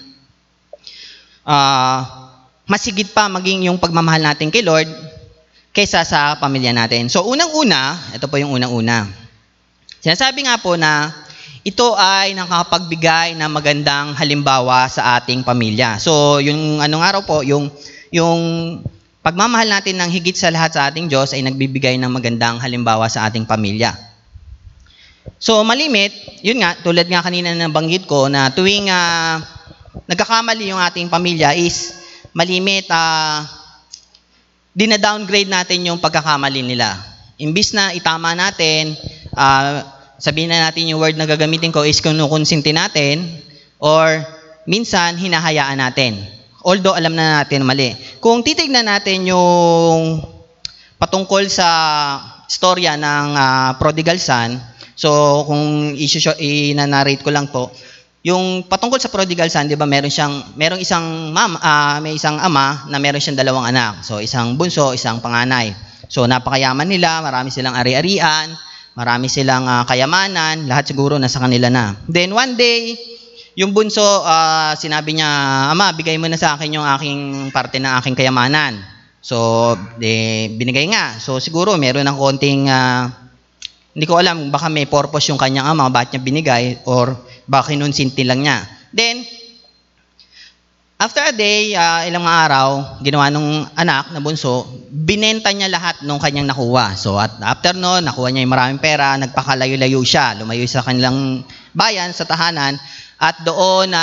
ah, 1.49 2.29
masigit 2.69 3.09
pa 3.17 3.33
maging 3.33 3.73
yung 3.73 3.81
pagmamahal 3.81 4.21
natin 4.21 4.53
kay 4.53 4.61
Lord 4.61 4.93
kaysa 5.73 6.05
sa 6.05 6.37
pamilya 6.37 6.77
natin. 6.77 7.09
So, 7.09 7.25
unang-una, 7.25 7.97
ito 8.13 8.29
po 8.29 8.37
yung 8.37 8.53
unang-una. 8.53 9.09
Sinasabi 10.05 10.45
nga 10.45 10.61
po 10.61 10.77
na 10.77 11.09
ito 11.65 11.97
ay 11.97 12.37
nakapagbigay 12.37 13.33
ng 13.33 13.49
magandang 13.49 14.13
halimbawa 14.13 14.93
sa 14.93 15.17
ating 15.17 15.41
pamilya. 15.41 15.97
So, 15.97 16.45
yung 16.45 16.85
anong 16.85 17.05
araw 17.09 17.23
po, 17.25 17.41
yung, 17.41 17.73
yung 18.13 18.41
pagmamahal 19.25 19.81
natin 19.81 19.97
ng 19.97 20.13
higit 20.13 20.37
sa 20.37 20.53
lahat 20.53 20.77
sa 20.77 20.93
ating 20.93 21.09
Diyos 21.09 21.33
ay 21.33 21.41
nagbibigay 21.41 21.97
ng 21.97 22.13
magandang 22.13 22.61
halimbawa 22.61 23.09
sa 23.09 23.25
ating 23.33 23.49
pamilya. 23.49 24.12
So, 25.43 25.67
malimit, 25.67 26.15
yun 26.47 26.63
nga, 26.63 26.79
tulad 26.79 27.11
nga 27.11 27.19
kanina 27.19 27.51
na 27.51 27.67
banggit 27.67 28.07
ko, 28.07 28.31
na 28.31 28.55
tuwing 28.55 28.87
ah, 28.87 29.43
nagkakamali 30.07 30.71
yung 30.71 30.79
ating 30.79 31.11
pamilya 31.11 31.51
is 31.59 31.99
malimit, 32.31 32.87
ah, 32.95 33.43
dina-downgrade 34.71 35.51
natin 35.51 35.83
yung 35.91 35.99
pagkakamali 35.99 36.63
nila. 36.63 36.95
Imbis 37.43 37.75
na 37.75 37.91
itama 37.91 38.39
natin, 38.39 38.95
ah, 39.35 39.83
sabihin 40.15 40.55
na 40.55 40.71
natin 40.71 40.95
yung 40.95 41.03
word 41.03 41.19
na 41.19 41.27
gagamitin 41.27 41.75
ko 41.75 41.83
is 41.83 41.99
kinukonsinti 41.99 42.71
natin, 42.71 43.27
or 43.83 44.23
minsan 44.71 45.19
hinahayaan 45.19 45.83
natin. 45.83 46.23
Although 46.63 46.95
alam 46.95 47.19
na 47.19 47.43
natin 47.43 47.67
mali. 47.67 47.99
Kung 48.23 48.47
titignan 48.47 48.87
natin 48.87 49.27
yung 49.27 50.23
patungkol 51.03 51.51
sa 51.51 51.67
storya 52.47 52.95
ng 52.95 53.27
ah, 53.35 53.75
prodigal 53.75 54.23
son, 54.23 54.71
so 55.03 55.43
kung 55.51 55.99
i-narrate 55.99 57.27
ko 57.27 57.35
lang 57.35 57.51
po, 57.51 57.75
yung 58.23 58.63
patungkol 58.71 59.03
sa 59.03 59.11
prodigal 59.11 59.51
son, 59.51 59.67
'di 59.67 59.75
ba, 59.75 59.83
meron 59.83 60.11
siyang 60.11 60.55
merong 60.55 60.79
isang 60.79 61.35
mama, 61.35 61.59
ah, 61.59 61.99
may 61.99 62.15
isang 62.15 62.39
ama 62.39 62.87
na 62.87 63.03
meron 63.03 63.19
siyang 63.19 63.35
dalawang 63.35 63.67
anak. 63.67 64.07
So 64.07 64.23
isang 64.23 64.55
bunso, 64.55 64.95
isang 64.95 65.19
panganay. 65.19 65.75
So 66.07 66.23
napakayaman 66.31 66.87
nila, 66.87 67.19
marami 67.19 67.51
silang 67.51 67.75
ari-arian, 67.75 68.55
marami 68.95 69.27
silang 69.27 69.67
ah, 69.67 69.83
kayamanan, 69.83 70.71
lahat 70.71 70.95
siguro 70.95 71.19
nasa 71.19 71.43
kanila 71.43 71.67
na. 71.67 71.99
Then 72.07 72.31
one 72.31 72.55
day, 72.55 72.95
yung 73.59 73.75
bunso, 73.75 74.23
ah, 74.23 74.79
sinabi 74.79 75.19
niya, 75.19 75.29
Ama, 75.75 75.93
bigay 75.99 76.15
mo 76.17 76.31
na 76.31 76.39
sa 76.39 76.55
akin 76.55 76.79
yung 76.79 76.87
aking 76.87 77.51
parte 77.51 77.83
ng 77.83 77.91
aking 78.01 78.15
kayamanan. 78.15 78.81
So, 79.23 79.79
de, 80.03 80.47
binigay 80.59 80.91
nga. 80.91 81.19
So, 81.23 81.39
siguro 81.39 81.79
meron 81.79 82.07
ng 82.11 82.19
konting, 82.19 82.67
ah, 82.71 83.22
hindi 83.93 84.09
ko 84.09 84.17
alam, 84.17 84.49
baka 84.49 84.73
may 84.73 84.89
purpose 84.89 85.29
yung 85.29 85.41
kanyang 85.41 85.69
ama, 85.69 85.93
bakit 85.93 86.17
niya 86.17 86.23
binigay, 86.25 86.65
or 86.89 87.13
baka 87.45 87.77
kinunsinti 87.77 88.25
lang 88.25 88.41
niya. 88.41 88.65
Then, 88.89 89.21
after 90.97 91.21
a 91.21 91.35
day, 91.37 91.77
ah, 91.77 92.01
ilang 92.09 92.25
araw, 92.25 93.01
ginawa 93.05 93.29
nung 93.29 93.69
anak 93.77 94.09
na 94.17 94.25
bunso, 94.25 94.65
binenta 94.89 95.53
niya 95.53 95.69
lahat 95.69 96.01
nung 96.09 96.17
kanyang 96.17 96.49
nakuha. 96.49 96.97
So, 96.97 97.21
at 97.21 97.37
after 97.45 97.77
noon, 97.77 98.09
nakuha 98.09 98.33
niya 98.33 98.49
yung 98.49 98.55
maraming 98.57 98.81
pera, 98.81 99.13
nagpakalayo-layo 99.21 100.01
siya, 100.01 100.41
lumayo 100.41 100.65
sa 100.65 100.81
kanilang 100.81 101.45
bayan, 101.77 102.17
sa 102.17 102.25
tahanan, 102.25 102.81
at 103.23 103.45
doon, 103.45 103.93
na 103.93 104.03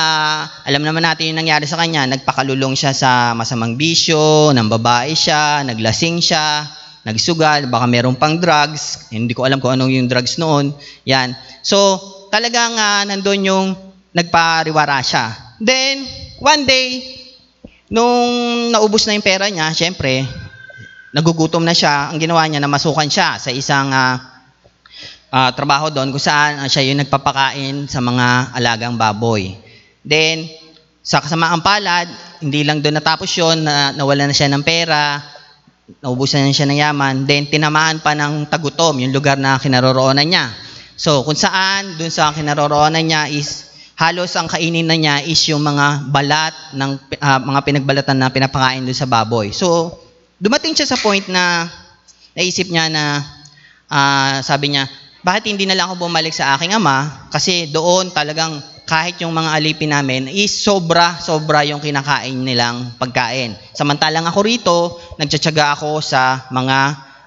alam 0.64 0.86
naman 0.86 1.02
natin 1.02 1.34
yung 1.34 1.42
nangyari 1.42 1.66
sa 1.66 1.82
kanya, 1.82 2.06
nagpakalulong 2.06 2.78
siya 2.78 2.94
sa 2.94 3.34
masamang 3.34 3.74
bisyo, 3.74 4.54
ng 4.54 4.70
babae 4.70 5.18
siya, 5.18 5.66
naglasing 5.66 6.22
siya, 6.22 6.64
nagsugal, 7.04 7.72
baka 7.72 7.86
meron 7.88 8.16
pang 8.20 8.36
drugs, 8.36 9.08
hindi 9.12 9.32
ko 9.32 9.48
alam 9.48 9.64
kung 9.64 9.76
anong 9.76 9.92
yung 9.94 10.08
drugs 10.12 10.36
noon, 10.36 10.76
yan. 11.08 11.36
So, 11.64 12.00
talagang 12.30 12.76
ah, 12.76 13.04
nandun 13.08 13.48
yung 13.48 13.68
nagpariwara 14.12 15.00
siya. 15.00 15.56
Then, 15.60 16.04
one 16.40 16.64
day, 16.68 17.04
nung 17.92 18.30
naubos 18.72 19.08
na 19.08 19.16
yung 19.18 19.26
pera 19.26 19.48
niya, 19.48 19.72
syempre, 19.74 20.24
nagugutom 21.16 21.66
na 21.66 21.74
siya, 21.74 22.14
ang 22.14 22.22
ginawa 22.22 22.46
niya, 22.46 22.62
namasukan 22.62 23.10
siya 23.10 23.42
sa 23.42 23.50
isang 23.50 23.90
ah, 23.90 24.18
ah, 25.34 25.52
trabaho 25.54 25.90
doon 25.90 26.14
kung 26.14 26.22
saan 26.22 26.62
ah, 26.62 26.70
siya 26.70 26.90
yung 26.90 27.02
nagpapakain 27.02 27.90
sa 27.90 28.00
mga 28.02 28.54
alagang 28.54 28.96
baboy. 28.98 29.58
Then, 30.06 30.48
sa 31.02 31.24
kasamaang 31.24 31.66
palad, 31.66 32.08
hindi 32.44 32.62
lang 32.62 32.86
doon 32.86 33.02
natapos 33.02 33.30
yun, 33.34 33.66
na, 33.66 33.90
nawala 33.96 34.30
na 34.30 34.36
siya 34.36 34.52
ng 34.54 34.62
pera, 34.62 35.20
naubusan 35.98 36.46
na 36.46 36.54
siya 36.54 36.70
ng 36.70 36.80
yaman, 36.80 37.16
then 37.26 37.50
tinamaan 37.50 37.98
pa 38.00 38.14
ng 38.14 38.46
tagutom, 38.46 39.02
yung 39.02 39.10
lugar 39.10 39.42
na 39.42 39.58
kinaroroonan 39.58 40.28
niya. 40.30 40.54
So, 40.94 41.26
kung 41.26 41.34
saan, 41.34 41.98
doon 41.98 42.14
sa 42.14 42.30
kinaroroonan 42.30 43.02
niya 43.02 43.26
is, 43.34 43.74
halos 43.98 44.32
ang 44.38 44.46
kainin 44.48 44.86
na 44.86 44.96
niya 44.96 45.26
is 45.26 45.42
yung 45.50 45.66
mga 45.66 46.14
balat 46.14 46.56
ng 46.78 46.92
ah, 47.20 47.42
mga 47.42 47.60
pinagbalatan 47.66 48.18
na 48.22 48.30
pinapakain 48.30 48.86
doon 48.86 48.96
sa 48.96 49.10
baboy. 49.10 49.50
So, 49.52 49.98
dumating 50.38 50.78
siya 50.78 50.88
sa 50.88 51.02
point 51.02 51.26
na 51.28 51.68
naisip 52.38 52.70
niya 52.70 52.88
na 52.88 53.26
ah, 53.90 54.40
sabi 54.46 54.78
niya, 54.78 54.86
bakit 55.20 55.52
hindi 55.52 55.68
na 55.68 55.76
lang 55.76 55.92
ako 55.92 56.08
bumalik 56.08 56.32
sa 56.32 56.56
aking 56.56 56.80
ama? 56.80 57.28
Kasi 57.28 57.68
doon 57.68 58.16
talagang 58.16 58.64
kahit 58.90 59.22
yung 59.22 59.30
mga 59.30 59.54
alipin 59.54 59.94
namin 59.94 60.26
is 60.26 60.50
sobra, 60.50 61.22
sobra 61.22 61.62
yung 61.62 61.78
kinakain 61.78 62.34
nilang 62.34 62.98
pagkain. 62.98 63.54
Samantalang 63.78 64.26
ako 64.26 64.40
rito, 64.42 64.78
nagtsatsaga 65.22 65.78
ako 65.78 66.02
sa 66.02 66.50
mga 66.50 66.78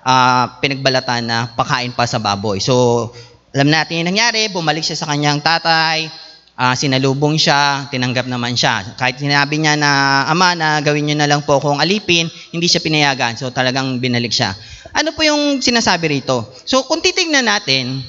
ah, 0.02 0.58
pinagbalatan 0.58 1.22
na 1.22 1.38
pakain 1.54 1.94
pa 1.94 2.02
sa 2.10 2.18
baboy. 2.18 2.58
So, 2.58 3.06
alam 3.54 3.70
natin 3.70 4.02
yung 4.02 4.10
nangyari, 4.10 4.50
bumalik 4.50 4.82
siya 4.82 4.98
sa 4.98 5.06
kanyang 5.06 5.38
tatay, 5.38 6.10
ah, 6.58 6.74
sinalubong 6.74 7.38
siya, 7.38 7.86
tinanggap 7.94 8.26
naman 8.26 8.58
siya. 8.58 8.98
Kahit 8.98 9.22
sinabi 9.22 9.62
niya 9.62 9.78
na, 9.78 10.26
Ama, 10.34 10.58
na 10.58 10.82
gawin 10.82 11.06
niyo 11.06 11.14
na 11.14 11.30
lang 11.30 11.46
po 11.46 11.62
akong 11.62 11.78
alipin, 11.78 12.26
hindi 12.50 12.66
siya 12.66 12.82
pinayagan. 12.82 13.38
So 13.38 13.54
talagang 13.54 14.02
binalik 14.02 14.34
siya. 14.34 14.50
Ano 14.98 15.14
po 15.14 15.22
yung 15.22 15.62
sinasabi 15.62 16.20
rito? 16.20 16.50
So 16.66 16.82
kung 16.90 16.98
titignan 16.98 17.46
natin, 17.46 18.02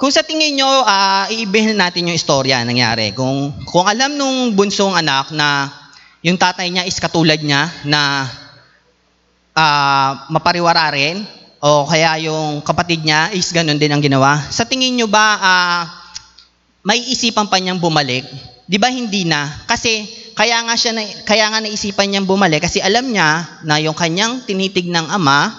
kung 0.00 0.08
sa 0.08 0.24
tingin 0.24 0.56
nyo, 0.56 0.70
ah, 0.88 1.28
iibihin 1.28 1.76
natin 1.76 2.08
yung 2.08 2.16
istorya 2.16 2.64
na 2.64 2.72
nangyari. 2.72 3.12
Kung, 3.12 3.52
kung 3.68 3.84
alam 3.84 4.16
nung 4.16 4.56
bunsong 4.56 4.96
anak 4.96 5.28
na 5.36 5.68
yung 6.24 6.40
tatay 6.40 6.72
niya 6.72 6.88
is 6.88 6.96
katulad 6.96 7.36
niya 7.36 7.68
na 7.84 8.24
ah, 9.52 10.24
mapariwara 10.32 10.88
rin, 10.96 11.20
o 11.60 11.84
kaya 11.84 12.16
yung 12.24 12.64
kapatid 12.64 13.04
niya 13.04 13.28
is 13.36 13.52
ganun 13.52 13.76
din 13.76 13.92
ang 13.92 14.00
ginawa. 14.00 14.40
Sa 14.48 14.64
tingin 14.64 14.96
nyo 14.96 15.04
ba, 15.04 15.36
ah, 15.36 15.80
may 16.80 17.04
isipan 17.12 17.52
pa 17.52 17.60
niyang 17.60 17.76
bumalik? 17.76 18.24
Di 18.64 18.80
ba 18.80 18.88
hindi 18.88 19.28
na? 19.28 19.52
Kasi 19.68 20.08
kaya 20.32 20.64
nga 20.64 20.80
siya 20.80 20.96
na, 20.96 21.04
kaya 21.28 21.52
nga 21.52 21.60
naisipan 21.60 22.08
niyang 22.08 22.24
bumalik 22.24 22.64
kasi 22.64 22.80
alam 22.80 23.04
niya 23.12 23.60
na 23.68 23.76
yung 23.76 23.92
kanyang 23.92 24.48
tinitig 24.48 24.88
ng 24.88 25.12
ama 25.12 25.52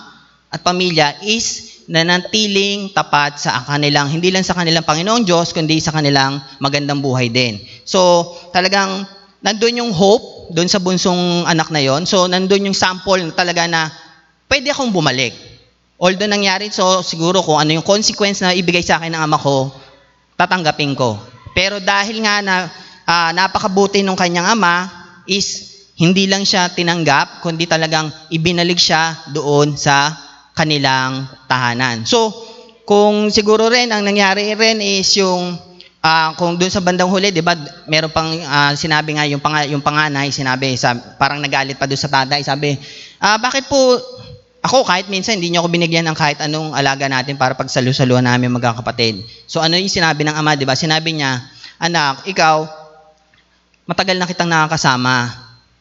at 0.49 0.65
pamilya 0.65 1.21
is 1.21 1.80
nanantiling 1.91 2.95
tapat 2.95 3.35
sa 3.35 3.67
kanilang, 3.67 4.07
hindi 4.07 4.31
lang 4.31 4.47
sa 4.47 4.55
kanilang 4.55 4.87
Panginoong 4.87 5.27
Diyos, 5.27 5.51
kundi 5.51 5.83
sa 5.83 5.91
kanilang 5.91 6.39
magandang 6.63 7.03
buhay 7.03 7.27
din. 7.27 7.59
So, 7.83 8.31
talagang 8.55 9.03
nandun 9.43 9.83
yung 9.83 9.91
hope 9.91 10.55
doon 10.55 10.71
sa 10.71 10.79
bunsong 10.79 11.43
anak 11.43 11.67
na 11.67 11.83
yon. 11.83 12.07
So, 12.07 12.31
nandun 12.31 12.71
yung 12.71 12.77
sample 12.77 13.35
talaga 13.35 13.67
na 13.67 13.91
pwede 14.47 14.71
akong 14.71 14.95
bumalik. 14.95 15.35
Although 15.99 16.31
nangyari, 16.31 16.71
so 16.71 17.03
siguro 17.03 17.43
kung 17.43 17.59
ano 17.59 17.75
yung 17.75 17.85
consequence 17.85 18.39
na 18.39 18.55
ibigay 18.55 18.81
sa 18.81 18.97
akin 18.97 19.11
ng 19.11 19.21
ama 19.27 19.37
ko, 19.37 19.69
tatanggapin 20.39 20.95
ko. 20.95 21.19
Pero 21.51 21.83
dahil 21.83 22.23
nga 22.23 22.39
na 22.39 22.55
ah, 23.03 23.35
napakabuti 23.35 23.99
nung 24.01 24.17
kanyang 24.17 24.55
ama 24.55 24.87
is 25.27 25.75
hindi 25.99 26.25
lang 26.25 26.47
siya 26.47 26.71
tinanggap, 26.73 27.45
kundi 27.45 27.69
talagang 27.69 28.09
ibinalik 28.33 28.79
siya 28.81 29.29
doon 29.29 29.77
sa 29.77 30.09
kanilang 30.61 31.25
tahanan. 31.49 32.05
So, 32.05 32.29
kung 32.85 33.33
siguro 33.33 33.65
rin 33.73 33.89
ang 33.89 34.05
nangyari 34.05 34.53
rin 34.53 34.77
is 34.77 35.09
yung 35.17 35.57
ah, 36.05 36.33
kung 36.37 36.57
doon 36.57 36.69
sa 36.69 36.81
bandang 36.81 37.09
huli, 37.09 37.33
'di 37.33 37.41
ba, 37.41 37.57
meron 37.89 38.13
pang 38.13 38.29
ah, 38.45 38.73
sinabi 38.77 39.17
nga 39.17 39.25
yung 39.25 39.41
pang, 39.41 39.57
yung 39.65 39.81
panganay, 39.81 40.29
sinabi 40.29 40.77
sa 40.77 40.93
parang 41.17 41.41
nagalit 41.41 41.77
pa 41.77 41.89
doon 41.89 41.97
sa 41.97 42.09
tatay, 42.09 42.45
sabi, 42.45 42.77
ah, 43.21 43.41
bakit 43.41 43.65
po 43.65 43.97
ako 44.61 44.85
kahit 44.85 45.09
minsan 45.09 45.41
hindi 45.41 45.49
niyo 45.49 45.65
ako 45.65 45.73
binigyan 45.73 46.05
ng 46.05 46.17
kahit 46.17 46.37
anong 46.37 46.77
alaga 46.77 47.09
natin 47.09 47.33
para 47.33 47.57
pagsalu-saluhan 47.57 48.21
namin 48.21 48.53
magkakapatid. 48.53 49.25
So 49.49 49.57
ano 49.57 49.73
yung 49.73 49.89
sinabi 49.89 50.21
ng 50.21 50.37
ama, 50.37 50.53
'di 50.53 50.69
ba? 50.69 50.77
Sinabi 50.77 51.17
niya, 51.17 51.41
"Anak, 51.81 52.29
ikaw 52.29 52.69
matagal 53.89 54.21
na 54.21 54.29
kitang 54.29 54.53
nakakasama. 54.53 55.33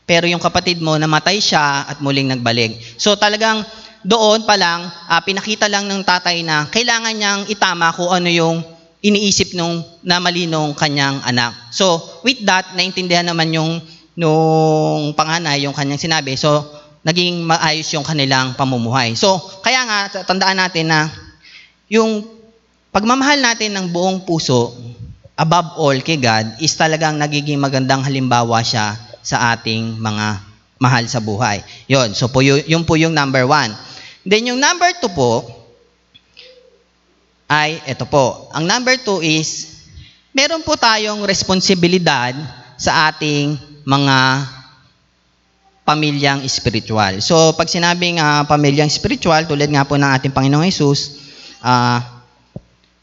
Pero 0.09 0.27
yung 0.27 0.41
kapatid 0.41 0.81
mo 0.81 0.97
namatay 0.97 1.45
siya 1.45 1.93
at 1.93 2.01
muling 2.01 2.33
nagbalik." 2.33 2.81
So 2.97 3.21
talagang 3.21 3.61
doon 4.07 4.45
pa 4.49 4.57
lang 4.57 4.89
ah, 5.09 5.21
pinakita 5.21 5.69
lang 5.69 5.85
ng 5.89 6.05
tatay 6.05 6.41
na 6.45 6.69
kailangan 6.69 7.15
niyang 7.15 7.43
itama 7.53 7.93
kung 7.93 8.09
ano 8.09 8.29
yung 8.33 8.65
iniisip 9.01 9.57
nung 9.57 9.81
na 10.05 10.21
mali 10.21 10.45
nung 10.45 10.77
kanyang 10.77 11.25
anak. 11.25 11.57
So 11.73 12.01
with 12.25 12.45
that, 12.45 12.77
naintindihan 12.77 13.25
naman 13.25 13.53
yung 13.53 13.81
nung 14.17 15.17
panganay 15.17 15.65
yung 15.65 15.73
kanyang 15.73 16.01
sinabi. 16.01 16.37
So 16.37 16.81
naging 17.01 17.49
maayos 17.49 17.89
yung 17.97 18.05
kanilang 18.05 18.53
pamumuhay. 18.57 19.17
So, 19.17 19.41
kaya 19.65 19.85
nga, 19.89 19.99
tandaan 20.25 20.61
natin 20.61 20.93
na 20.93 21.09
yung 21.89 22.29
pagmamahal 22.93 23.41
natin 23.41 23.73
ng 23.73 23.87
buong 23.89 24.29
puso, 24.29 24.77
above 25.41 25.81
all 25.81 25.97
kay 26.05 26.21
God, 26.21 26.61
is 26.61 26.77
talagang 26.77 27.17
nagiging 27.17 27.57
magandang 27.57 28.05
halimbawa 28.05 28.61
siya 28.61 29.01
sa 29.25 29.57
ating 29.57 29.97
mga 29.97 30.45
mahal 30.81 31.05
sa 31.09 31.21
buhay. 31.21 31.65
Yon, 31.89 32.13
so 32.13 32.29
po 32.29 32.45
yun 32.45 32.85
po 32.85 32.97
yung 33.01 33.17
number 33.17 33.49
one. 33.49 33.73
Then 34.31 34.47
yung 34.47 34.63
number 34.63 34.87
two 35.03 35.11
po, 35.11 35.43
ay 37.51 37.83
ito 37.83 38.07
po. 38.07 38.47
Ang 38.55 38.63
number 38.71 38.95
two 39.03 39.19
is, 39.19 39.83
meron 40.31 40.63
po 40.63 40.79
tayong 40.79 41.27
responsibilidad 41.27 42.31
sa 42.79 43.11
ating 43.11 43.59
mga 43.83 44.47
pamilyang 45.83 46.47
spiritual. 46.47 47.19
So, 47.19 47.59
pag 47.59 47.67
sinabing 47.67 48.23
ah, 48.23 48.47
pamilyang 48.47 48.87
spiritual, 48.87 49.51
tulad 49.51 49.67
nga 49.67 49.83
po 49.83 49.99
ng 49.99 50.07
ating 50.07 50.31
Panginoong 50.31 50.71
Jesus, 50.71 51.19
ah, 51.67 52.23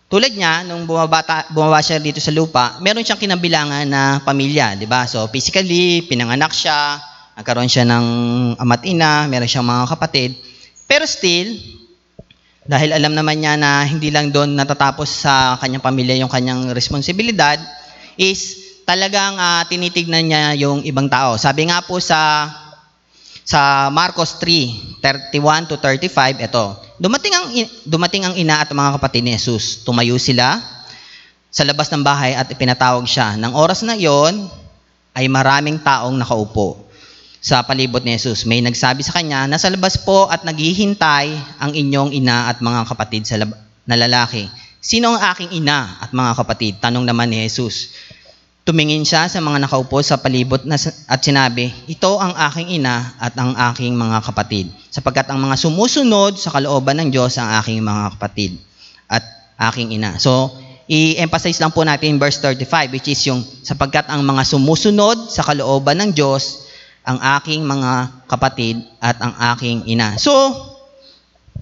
tulad 0.07 0.31
niya, 0.31 0.63
nung 0.63 0.87
bumabata, 0.87 1.51
bumaba 1.51 1.83
siya 1.83 1.99
dito 1.99 2.23
sa 2.23 2.31
lupa, 2.31 2.79
meron 2.79 3.03
siyang 3.03 3.19
kinabilangan 3.19 3.83
na 3.83 4.23
pamilya, 4.23 4.79
di 4.79 4.87
ba? 4.87 5.03
So, 5.03 5.27
physically, 5.27 6.07
pinanganak 6.07 6.55
siya, 6.55 6.95
nagkaroon 7.35 7.67
siya 7.67 7.83
ng 7.83 8.05
ama't 8.55 8.87
ina, 8.87 9.27
meron 9.27 9.51
siyang 9.51 9.67
mga 9.67 9.91
kapatid. 9.91 10.31
Pero 10.87 11.03
still, 11.03 11.59
dahil 12.63 12.95
alam 12.95 13.11
naman 13.11 13.43
niya 13.43 13.59
na 13.59 13.83
hindi 13.83 14.07
lang 14.07 14.31
doon 14.31 14.55
natatapos 14.55 15.27
sa 15.27 15.59
kanyang 15.59 15.83
pamilya 15.83 16.15
yung 16.23 16.31
kanyang 16.31 16.71
responsibilidad, 16.71 17.59
is 18.15 18.55
talagang 18.87 19.35
ah, 19.35 19.67
tinitignan 19.67 20.23
niya 20.23 20.55
yung 20.55 20.83
ibang 20.87 21.11
tao. 21.11 21.35
Sabi 21.35 21.67
nga 21.67 21.83
po 21.83 21.99
sa 21.99 22.47
sa 23.47 23.87
Marcos 23.87 24.39
3, 24.43 24.99
31 24.99 25.71
to 25.71 25.79
35, 25.79 26.11
ito. 26.51 26.65
Dumating 26.99 27.31
ang, 27.31 27.47
dumating 27.87 28.27
ang 28.27 28.35
ina 28.35 28.59
at 28.59 28.67
mga 28.67 28.99
kapatid 28.99 29.23
ni 29.23 29.31
Jesus. 29.39 29.87
Tumayo 29.87 30.19
sila 30.19 30.59
sa 31.47 31.63
labas 31.63 31.87
ng 31.87 32.03
bahay 32.03 32.35
at 32.35 32.51
ipinatawag 32.51 33.07
siya. 33.07 33.39
Nang 33.39 33.55
oras 33.55 33.87
na 33.87 33.95
iyon, 33.95 34.51
ay 35.15 35.31
maraming 35.31 35.79
taong 35.79 36.19
nakaupo 36.19 36.86
sa 37.41 37.63
palibot 37.63 38.01
ni 38.01 38.17
Jesus. 38.17 38.43
May 38.49 38.59
nagsabi 38.65 39.05
sa 39.05 39.15
kanya, 39.15 39.45
nasa 39.45 39.69
labas 39.69 39.97
po 40.01 40.27
at 40.27 40.41
naghihintay 40.43 41.27
ang 41.61 41.71
inyong 41.73 42.13
ina 42.13 42.49
at 42.49 42.59
mga 42.59 42.89
kapatid 42.89 43.23
sa 43.29 43.37
lab- 43.41 43.57
na 43.87 43.95
lalaki. 43.95 44.49
Sino 44.83 45.15
ang 45.15 45.21
aking 45.33 45.63
ina 45.63 45.99
at 46.03 46.11
mga 46.13 46.31
kapatid? 46.37 46.73
Tanong 46.83 47.07
naman 47.07 47.31
ni 47.31 47.41
Jesus. 47.43 47.95
Tumingin 48.67 49.07
siya 49.07 49.31
sa 49.31 49.39
mga 49.39 49.63
nakaupo 49.63 50.03
sa 50.03 50.19
palibot 50.19 50.59
na, 50.67 50.75
at 51.07 51.19
sinabi, 51.23 51.71
Ito 51.87 52.19
ang 52.19 52.35
aking 52.35 52.83
ina 52.83 53.15
at 53.15 53.31
ang 53.39 53.55
aking 53.71 53.95
mga 53.95 54.19
kapatid, 54.27 54.67
sapagkat 54.91 55.31
ang 55.31 55.39
mga 55.39 55.55
sumusunod 55.55 56.35
sa 56.35 56.51
kalooban 56.51 56.99
ng 56.99 57.09
Diyos 57.15 57.39
ang 57.39 57.47
aking 57.63 57.79
mga 57.79 58.19
kapatid 58.19 58.59
at 59.07 59.23
aking 59.71 59.95
ina. 59.95 60.19
So, 60.19 60.51
i-emphasize 60.91 61.63
lang 61.63 61.71
po 61.71 61.87
natin 61.87 62.19
verse 62.19 62.43
35, 62.43 62.91
which 62.91 63.07
is 63.07 63.23
yung 63.23 63.39
sapagkat 63.39 64.11
ang 64.11 64.27
mga 64.27 64.43
sumusunod 64.43 65.31
sa 65.31 65.47
kalooban 65.47 66.03
ng 66.03 66.11
Diyos 66.11 66.66
ang 67.07 67.23
aking 67.39 67.63
mga 67.63 67.91
kapatid 68.27 68.83
at 68.99 69.15
ang 69.23 69.31
aking 69.55 69.87
ina. 69.87 70.19
So, 70.19 70.35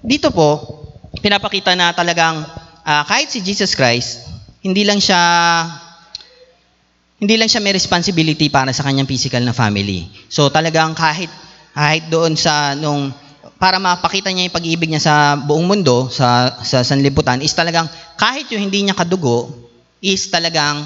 dito 0.02 0.34
po, 0.34 0.58
pinapakita 1.22 1.78
na 1.78 1.94
talagang 1.94 2.42
ah, 2.82 3.06
kahit 3.06 3.30
si 3.30 3.38
Jesus 3.46 3.78
Christ, 3.78 4.26
hindi 4.66 4.82
lang 4.82 4.98
siya 4.98 5.22
hindi 7.16 7.34
lang 7.40 7.48
siya 7.48 7.64
may 7.64 7.72
responsibility 7.72 8.52
para 8.52 8.74
sa 8.74 8.84
kanyang 8.84 9.08
physical 9.08 9.40
na 9.40 9.56
family. 9.56 10.10
So 10.28 10.52
talagang 10.52 10.92
kahit 10.92 11.30
kahit 11.72 12.10
doon 12.12 12.36
sa 12.36 12.76
nung 12.76 13.14
para 13.56 13.80
mapakita 13.80 14.28
niya 14.28 14.50
yung 14.50 14.56
pag-ibig 14.56 14.90
niya 14.92 15.00
sa 15.00 15.14
buong 15.38 15.64
mundo, 15.64 16.12
sa 16.12 16.60
sa 16.60 16.84
sanlibutan 16.84 17.40
is 17.40 17.56
talagang 17.56 17.88
kahit 18.20 18.50
yung 18.52 18.68
hindi 18.68 18.84
niya 18.84 18.98
kadugo 18.98 19.48
is 20.04 20.28
talagang 20.28 20.84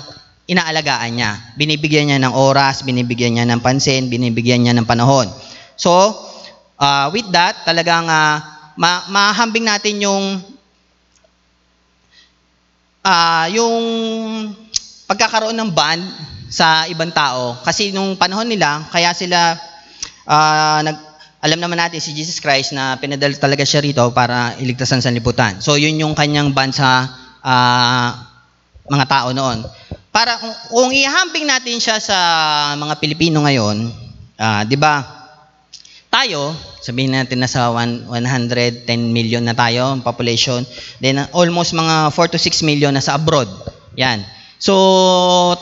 inaalagaan 0.50 1.11
niya. 1.14 1.30
Binibigyan 1.54 2.11
niya 2.11 2.18
ng 2.18 2.35
oras, 2.35 2.83
binibigyan 2.83 3.38
niya 3.38 3.46
ng 3.46 3.62
pansin, 3.62 4.11
binibigyan 4.11 4.66
niya 4.66 4.74
ng 4.74 4.85
panahon. 4.85 5.31
So, 5.79 5.94
uh, 6.74 7.07
with 7.14 7.31
that, 7.31 7.62
talagang 7.62 8.11
uh, 8.11 8.42
ma- 8.74 9.07
mahambing 9.07 9.70
natin 9.70 10.03
yung 10.03 10.42
ah 13.01 13.48
yung 13.48 13.81
pagkakaroon 15.09 15.57
ng 15.57 15.70
bond 15.70 16.03
sa 16.51 16.85
ibang 16.90 17.14
tao. 17.14 17.59
Kasi 17.62 17.94
nung 17.94 18.18
panahon 18.18 18.51
nila, 18.51 18.87
kaya 18.90 19.14
sila, 19.14 19.55
ah, 20.27 20.83
nag, 20.83 20.98
alam 21.40 21.59
naman 21.62 21.79
natin 21.79 22.03
si 22.03 22.12
Jesus 22.12 22.42
Christ 22.42 22.77
na 22.77 22.98
pinadala 23.01 23.33
talaga 23.38 23.64
siya 23.64 23.81
rito 23.81 24.05
para 24.12 24.59
iligtas 24.61 24.92
ang 24.92 25.01
sanlibutan. 25.01 25.62
So 25.62 25.81
yun 25.81 25.96
yung 25.96 26.12
kanyang 26.12 26.53
bond 26.53 26.74
sa 26.74 27.07
ah, 27.40 28.29
mga 28.90 29.07
tao 29.07 29.31
noon. 29.31 29.62
Para 30.11 30.35
kung, 30.42 30.55
kung 30.75 30.90
natin 31.46 31.79
siya 31.79 32.03
sa 32.03 32.18
mga 32.75 32.99
Pilipino 32.99 33.46
ngayon, 33.46 33.90
ah, 34.42 34.66
'di 34.66 34.75
ba? 34.75 35.07
Tayo, 36.11 36.51
sabihin 36.83 37.14
natin 37.14 37.38
na 37.38 37.46
sa 37.46 37.70
one- 37.70 38.03
110 38.11 39.14
million 39.14 39.46
na 39.46 39.55
tayo 39.55 39.94
ang 39.94 40.03
population, 40.03 40.66
then 40.99 41.23
uh, 41.23 41.31
almost 41.31 41.70
mga 41.70 42.11
4 42.11 42.35
to 42.35 42.38
6 42.42 42.66
million 42.66 42.90
na 42.90 42.99
sa 42.99 43.14
abroad. 43.14 43.46
Yan. 43.94 44.27
So, 44.59 44.75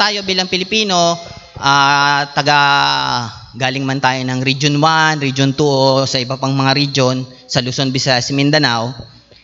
tayo 0.00 0.24
bilang 0.24 0.48
Pilipino, 0.48 1.20
ah, 1.60 2.24
taga 2.32 2.58
galing 3.52 3.84
man 3.84 4.00
tayo 4.00 4.24
ng 4.24 4.40
Region 4.40 4.80
1, 4.80 5.20
Region 5.20 5.52
2 5.52 5.60
o 5.60 6.08
sa 6.08 6.16
iba 6.16 6.40
pang 6.40 6.56
mga 6.56 6.72
region 6.72 7.20
sa 7.44 7.60
Luzon, 7.60 7.92
Visayas, 7.92 8.32
Mindanao, 8.32 8.96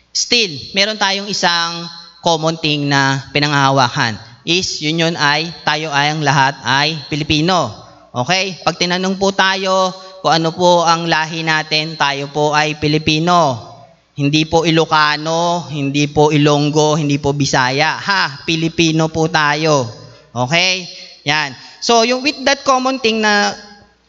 still, 0.08 0.56
meron 0.72 0.96
tayong 0.96 1.28
isang 1.28 1.84
common 2.24 2.56
thing 2.56 2.88
na 2.88 3.28
pinanghahawakan. 3.34 4.33
Is, 4.44 4.84
yun 4.84 5.00
yun 5.00 5.16
ay, 5.16 5.48
tayo 5.64 5.88
ay 5.88 6.12
ang 6.12 6.20
lahat 6.20 6.60
ay 6.60 7.08
Pilipino. 7.08 7.72
Okay? 8.12 8.60
Pag 8.60 8.76
tinanong 8.76 9.16
po 9.16 9.32
tayo 9.32 9.90
kung 10.20 10.32
ano 10.36 10.52
po 10.52 10.84
ang 10.84 11.08
lahi 11.08 11.40
natin, 11.40 11.96
tayo 11.96 12.28
po 12.28 12.52
ay 12.52 12.76
Pilipino. 12.76 13.72
Hindi 14.14 14.46
po 14.46 14.62
Ilocano, 14.62 15.66
hindi 15.72 16.06
po 16.06 16.30
Ilonggo, 16.30 16.94
hindi 16.94 17.18
po 17.18 17.34
Bisaya. 17.34 17.98
Ha, 17.98 18.46
Pilipino 18.46 19.10
po 19.10 19.26
tayo. 19.26 19.88
Okay? 20.30 20.86
Yan. 21.26 21.56
So, 21.82 22.06
yung 22.06 22.22
with 22.22 22.38
that 22.46 22.62
common 22.62 23.02
thing 23.02 23.24
na 23.24 23.52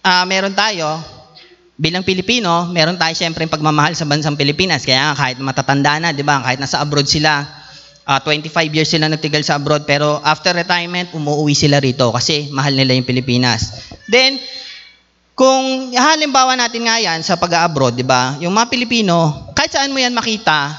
ah, 0.05 0.23
meron 0.29 0.53
tayo, 0.53 1.01
bilang 1.75 2.05
Pilipino, 2.05 2.69
meron 2.71 2.95
tayo 2.95 3.11
siyempre 3.11 3.43
pagmamahal 3.49 3.97
sa 3.97 4.07
bansang 4.07 4.39
Pilipinas. 4.39 4.87
Kaya 4.87 5.11
nga 5.11 5.15
kahit 5.17 5.37
matatanda 5.41 5.99
na, 5.99 6.15
di 6.15 6.23
ba? 6.23 6.39
Kahit 6.39 6.61
nasa 6.61 6.79
abroad 6.79 7.09
sila, 7.09 7.43
ah, 8.05 8.21
25 8.21 8.53
years 8.69 8.89
sila 8.89 9.09
nagtigal 9.09 9.41
sa 9.41 9.57
abroad, 9.57 9.83
pero 9.89 10.21
after 10.21 10.53
retirement, 10.53 11.11
umuwi 11.17 11.57
sila 11.57 11.81
rito 11.81 12.13
kasi 12.13 12.47
mahal 12.53 12.77
nila 12.77 12.93
yung 12.93 13.05
Pilipinas. 13.05 13.73
Then, 14.05 14.37
kung 15.35 15.91
halimbawa 15.91 16.55
natin 16.55 16.87
nga 16.87 17.01
yan 17.01 17.19
sa 17.25 17.35
pag-abroad, 17.35 17.97
di 17.97 18.07
ba? 18.07 18.39
Yung 18.39 18.55
mga 18.55 18.71
Pilipino, 18.71 19.49
kahit 19.51 19.73
saan 19.73 19.91
mo 19.91 19.99
yan 19.99 20.15
makita, 20.15 20.71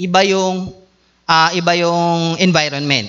iba 0.00 0.20
yung, 0.26 0.72
ah, 1.28 1.52
iba 1.54 1.76
yung 1.76 2.34
environment. 2.40 3.06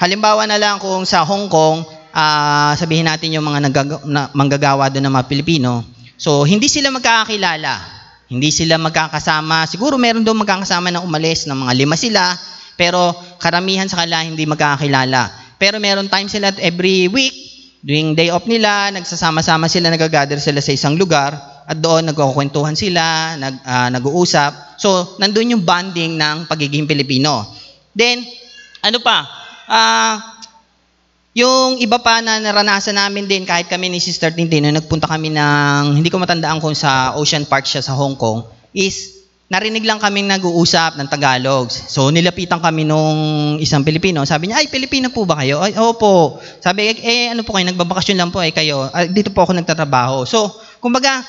Halimbawa 0.00 0.48
na 0.48 0.56
lang 0.56 0.80
kung 0.80 1.04
sa 1.04 1.26
Hong 1.26 1.50
Kong, 1.52 1.84
ah, 2.14 2.72
sabihin 2.78 3.10
natin 3.10 3.34
yung 3.34 3.44
mga 3.44 3.60
nagag- 3.68 4.06
na, 4.08 4.30
manggagawa 4.32 4.88
doon 4.88 5.10
ng 5.10 5.14
mga 5.20 5.28
Pilipino, 5.28 5.84
so 6.16 6.46
hindi 6.46 6.70
sila 6.70 6.88
magkakakilala. 6.94 8.00
Hindi 8.32 8.48
sila 8.48 8.80
magkakasama. 8.80 9.68
Siguro 9.68 10.00
meron 10.00 10.24
doon 10.24 10.40
magkakasama 10.40 10.88
na 10.88 11.04
umalis 11.04 11.44
ng 11.44 11.68
mga 11.68 11.72
lima 11.76 12.00
sila, 12.00 12.32
pero 12.76 13.14
karamihan 13.38 13.88
sa 13.88 14.04
kanila 14.04 14.24
hindi 14.24 14.44
magkakakilala. 14.48 15.30
Pero 15.60 15.78
meron 15.78 16.10
time 16.10 16.26
sila 16.26 16.50
every 16.58 17.06
week, 17.06 17.34
during 17.82 18.14
day 18.14 18.30
off 18.30 18.46
nila, 18.46 18.94
nagsasama-sama 18.94 19.66
sila, 19.66 19.90
nagagather 19.90 20.38
sila 20.38 20.62
sa 20.62 20.74
isang 20.74 20.94
lugar, 20.94 21.34
at 21.62 21.78
doon 21.78 22.10
nagkukwentuhan 22.10 22.74
sila, 22.74 23.34
nag, 23.38 23.62
ah, 23.62 23.88
nag-uusap. 23.90 24.78
So, 24.78 25.18
nandun 25.22 25.54
yung 25.54 25.62
bonding 25.62 26.18
ng 26.18 26.50
pagiging 26.50 26.90
Pilipino. 26.90 27.46
Then, 27.94 28.26
ano 28.82 28.98
pa? 28.98 29.26
Ah, 29.70 30.42
yung 31.32 31.78
iba 31.78 31.96
pa 32.02 32.20
na 32.20 32.42
naranasan 32.42 32.98
namin 32.98 33.30
din, 33.30 33.46
kahit 33.46 33.70
kami 33.70 33.88
ni 33.88 34.02
Sister 34.02 34.34
Tintin, 34.34 34.66
nung 34.66 34.76
nagpunta 34.76 35.06
kami 35.06 35.30
ng, 35.30 35.96
hindi 35.96 36.10
ko 36.10 36.18
matandaan 36.18 36.58
kung 36.58 36.74
sa 36.74 37.14
Ocean 37.14 37.46
Park 37.46 37.64
siya 37.64 37.80
sa 37.80 37.94
Hong 37.94 38.18
Kong, 38.18 38.42
is 38.74 39.21
narinig 39.52 39.84
lang 39.84 40.00
kaming 40.00 40.32
nag-uusap 40.32 40.96
ng 40.96 41.12
Tagalog. 41.12 41.68
So, 41.68 42.08
nilapitan 42.08 42.56
kami 42.56 42.88
nung 42.88 43.60
isang 43.60 43.84
Pilipino. 43.84 44.24
Sabi 44.24 44.48
niya, 44.48 44.64
ay, 44.64 44.72
Pilipino 44.72 45.12
po 45.12 45.28
ba 45.28 45.44
kayo? 45.44 45.60
Ay, 45.60 45.76
opo. 45.76 46.40
Sabi, 46.64 46.88
eh, 46.88 46.96
eh, 47.04 47.24
ano 47.36 47.44
po 47.44 47.52
kayo, 47.52 47.68
nagbabakasyon 47.68 48.16
lang 48.16 48.32
po, 48.32 48.40
eh, 48.40 48.48
kayo. 48.48 48.88
"Ah, 48.88 49.04
dito 49.04 49.28
po 49.28 49.44
ako 49.44 49.52
nagtatrabaho. 49.52 50.24
So, 50.24 50.48
kumbaga, 50.80 51.20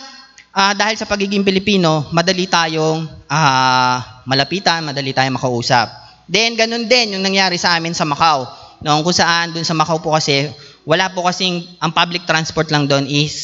ah, 0.55 0.71
dahil 0.71 0.95
sa 0.95 1.03
pagiging 1.03 1.43
Pilipino, 1.43 2.07
madali 2.15 2.47
tayong 2.47 3.27
ah, 3.27 4.23
malapitan, 4.23 4.87
madali 4.87 5.11
tayong 5.11 5.35
makausap. 5.35 5.91
Then, 6.23 6.55
ganun 6.55 6.87
din 6.87 7.19
yung 7.19 7.23
nangyari 7.27 7.59
sa 7.59 7.75
amin 7.75 7.91
sa 7.91 8.07
Macau. 8.07 8.47
Noong 8.79 9.03
kung 9.03 9.15
saan, 9.15 9.51
dun 9.51 9.67
sa 9.67 9.75
Macau 9.75 9.99
po 9.99 10.15
kasi, 10.15 10.47
wala 10.87 11.11
po 11.11 11.27
kasing, 11.27 11.59
ang 11.83 11.91
public 11.91 12.23
transport 12.23 12.71
lang 12.71 12.87
doon 12.87 13.03
is 13.03 13.35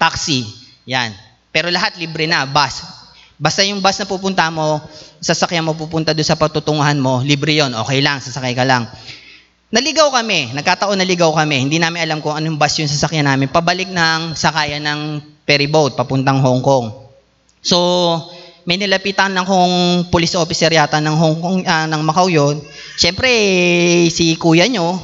taxi. 0.00 0.48
Yan. 0.88 1.12
Pero 1.52 1.68
lahat 1.68 2.00
libre 2.00 2.24
na, 2.24 2.48
bus. 2.48 2.99
Basta 3.40 3.64
yung 3.64 3.80
bus 3.80 3.96
na 3.96 4.04
pupunta 4.04 4.52
mo, 4.52 4.84
sasakyan 5.16 5.64
mo 5.64 5.72
pupunta 5.72 6.12
doon 6.12 6.28
sa 6.28 6.36
patutunguhan 6.36 7.00
mo, 7.00 7.24
libre 7.24 7.56
yon, 7.56 7.72
okay 7.72 8.04
lang, 8.04 8.20
sasakay 8.20 8.52
ka 8.52 8.68
lang. 8.68 8.84
Naligaw 9.72 10.12
kami, 10.12 10.52
nagkataon 10.52 11.00
naligaw 11.00 11.32
kami, 11.32 11.64
hindi 11.64 11.80
namin 11.80 12.04
alam 12.04 12.18
kung 12.20 12.36
anong 12.36 12.60
bus 12.60 12.76
yung 12.84 12.92
sasakyan 12.92 13.24
namin, 13.24 13.48
pabalik 13.48 13.88
ng 13.88 14.36
sakayan 14.36 14.84
ng 14.84 15.00
ferry 15.48 15.72
boat, 15.72 15.96
papuntang 15.96 16.44
Hong 16.44 16.60
Kong. 16.60 16.92
So, 17.64 17.80
may 18.68 18.76
nilapitan 18.76 19.32
ng 19.32 19.46
kung 19.48 19.72
police 20.12 20.36
officer 20.36 20.68
yata 20.68 21.00
ng 21.00 21.16
Hong 21.16 21.40
Kong, 21.40 21.64
ah, 21.64 21.88
ng 21.88 22.02
Macau 22.04 22.28
yun. 22.28 22.60
Siyempre, 23.00 23.32
si 24.12 24.36
kuya 24.36 24.68
nyo, 24.68 25.00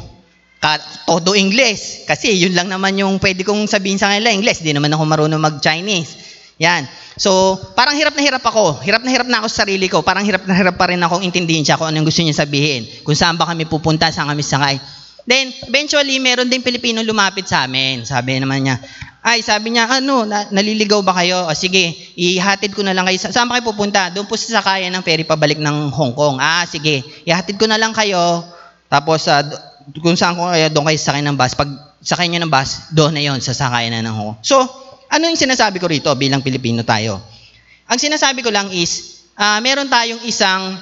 ka, 0.61 0.77
todo 1.07 1.33
English. 1.33 2.05
Kasi 2.05 2.37
yun 2.37 2.53
lang 2.53 2.68
naman 2.68 2.99
yung 3.01 3.16
pwede 3.22 3.46
kong 3.46 3.64
sabihin 3.70 3.96
sa 3.96 4.12
kanila, 4.12 4.35
English. 4.35 4.61
Di 4.61 4.75
naman 4.77 4.92
ako 4.92 5.03
marunong 5.07 5.40
mag-Chinese. 5.40 6.25
Yan. 6.57 6.88
So, 7.21 7.61
parang 7.77 7.92
hirap 7.92 8.16
na 8.16 8.25
hirap 8.25 8.40
ako. 8.40 8.81
Hirap 8.81 9.05
na 9.05 9.11
hirap 9.12 9.29
na 9.29 9.45
ako 9.45 9.49
sa 9.53 9.69
sarili 9.69 9.92
ko. 9.92 10.01
Parang 10.01 10.25
hirap 10.25 10.49
na 10.49 10.57
hirap 10.57 10.81
pa 10.81 10.88
rin 10.88 11.01
akong 11.01 11.21
intindihin 11.21 11.64
siya 11.64 11.77
kung 11.77 11.92
anong 11.92 12.09
gusto 12.09 12.25
niya 12.25 12.33
sabihin. 12.33 12.88
Kung 13.05 13.12
saan 13.12 13.37
ba 13.37 13.45
kami 13.45 13.69
pupunta, 13.69 14.09
saan 14.09 14.33
kami 14.33 14.40
sakay. 14.40 14.81
Then, 15.27 15.53
eventually, 15.69 16.16
meron 16.16 16.49
din 16.49 16.64
Pilipino 16.64 17.05
lumapit 17.05 17.45
sa 17.45 17.69
amin. 17.69 18.09
Sabi 18.09 18.40
naman 18.40 18.64
niya, 18.64 18.81
ay, 19.27 19.42
sabi 19.42 19.75
niya, 19.75 19.90
ano, 19.90 20.23
na- 20.23 20.47
naliligaw 20.49 21.03
ba 21.03 21.12
kayo? 21.19 21.45
O 21.45 21.53
sige, 21.53 21.92
ihatid 22.14 22.73
ko 22.73 22.87
na 22.87 22.95
lang 22.95 23.05
kayo. 23.05 23.19
Sa- 23.21 23.35
Saan 23.35 23.51
ba 23.51 23.59
kayo 23.59 23.66
pupunta? 23.69 24.09
Doon 24.14 24.25
po 24.25 24.38
sa 24.38 24.62
sakayan 24.62 24.95
ng 24.95 25.03
ferry 25.03 25.27
pabalik 25.27 25.59
ng 25.61 25.90
Hong 25.92 26.14
Kong. 26.14 26.38
Ah, 26.40 26.64
sige, 26.64 27.03
ihatid 27.27 27.59
ko 27.59 27.66
na 27.69 27.77
lang 27.77 27.92
kayo. 27.92 28.47
Tapos, 28.87 29.27
do- 29.27 29.61
kung 29.99 30.14
saan 30.16 30.38
ko 30.38 30.47
kayo, 30.49 30.71
doon 30.73 30.88
kayo 30.88 30.99
sakay 31.03 31.21
ng 31.27 31.37
bus. 31.37 31.53
Pag 31.59 31.69
sakay 32.01 32.31
niyo 32.31 32.40
ng 32.47 32.53
bus, 32.55 32.95
doon 32.95 33.12
na 33.12 33.21
yon 33.21 33.42
sa 33.42 33.51
sakayan 33.53 33.99
na 33.99 34.07
ng 34.07 34.14
Hong 34.14 34.29
Kong. 34.38 34.40
So, 34.47 34.86
ano 35.11 35.31
yung 35.31 35.38
sinasabi 35.38 35.79
ko 35.79 35.87
rito 35.87 36.11
bilang 36.19 36.42
Pilipino 36.42 36.83
tayo? 36.83 37.23
Ang 37.87 37.99
sinasabi 37.99 38.42
ko 38.42 38.51
lang 38.51 38.71
is, 38.75 39.23
ah, 39.38 39.62
meron 39.62 39.87
tayong 39.87 40.23
isang 40.27 40.75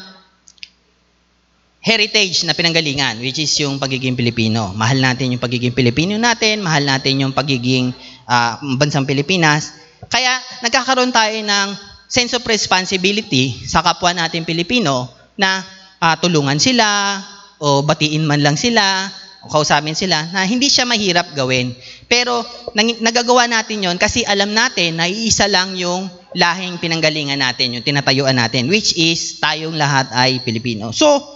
heritage 1.85 2.49
na 2.49 2.57
pinanggalingan, 2.57 3.21
which 3.21 3.37
is 3.37 3.53
yung 3.61 3.77
pagiging 3.77 4.17
Pilipino. 4.17 4.73
Mahal 4.73 5.05
natin 5.05 5.37
yung 5.37 5.43
pagiging 5.43 5.77
Pilipino 5.77 6.17
natin, 6.17 6.65
mahal 6.65 6.81
natin 6.81 7.21
yung 7.21 7.37
pagiging 7.37 7.93
ah, 8.25 8.57
bansang 8.81 9.05
Pilipinas. 9.05 9.77
Kaya 10.09 10.41
nagkakaroon 10.65 11.13
tayo 11.13 11.37
ng 11.45 11.69
sense 12.09 12.33
of 12.33 12.45
responsibility 12.49 13.53
sa 13.69 13.85
kapwa 13.85 14.17
natin 14.17 14.49
Pilipino 14.49 15.13
na 15.37 15.61
ah, 16.01 16.17
tulungan 16.17 16.57
sila 16.57 17.21
o 17.61 17.85
batiin 17.85 18.25
man 18.25 18.41
lang 18.41 18.57
sila 18.57 19.09
kausapin 19.51 19.97
sila 19.97 20.29
na 20.33 20.45
hindi 20.49 20.69
siya 20.73 20.89
mahirap 20.89 21.33
gawin. 21.37 21.73
Pero 22.09 22.45
nang, 22.73 22.89
nagagawa 23.01 23.49
natin 23.49 23.85
yon 23.85 23.97
kasi 23.97 24.25
alam 24.25 24.53
natin 24.53 25.01
na 25.01 25.09
iisa 25.09 25.49
lang 25.49 25.77
yung 25.77 26.09
lahing 26.35 26.81
pinanggalingan 26.83 27.39
natin, 27.39 27.79
yung 27.79 27.85
tinatayuan 27.85 28.35
natin, 28.35 28.67
which 28.67 28.97
is 28.99 29.39
tayong 29.39 29.77
lahat 29.77 30.11
ay 30.13 30.43
Pilipino. 30.43 30.91
So, 30.91 31.35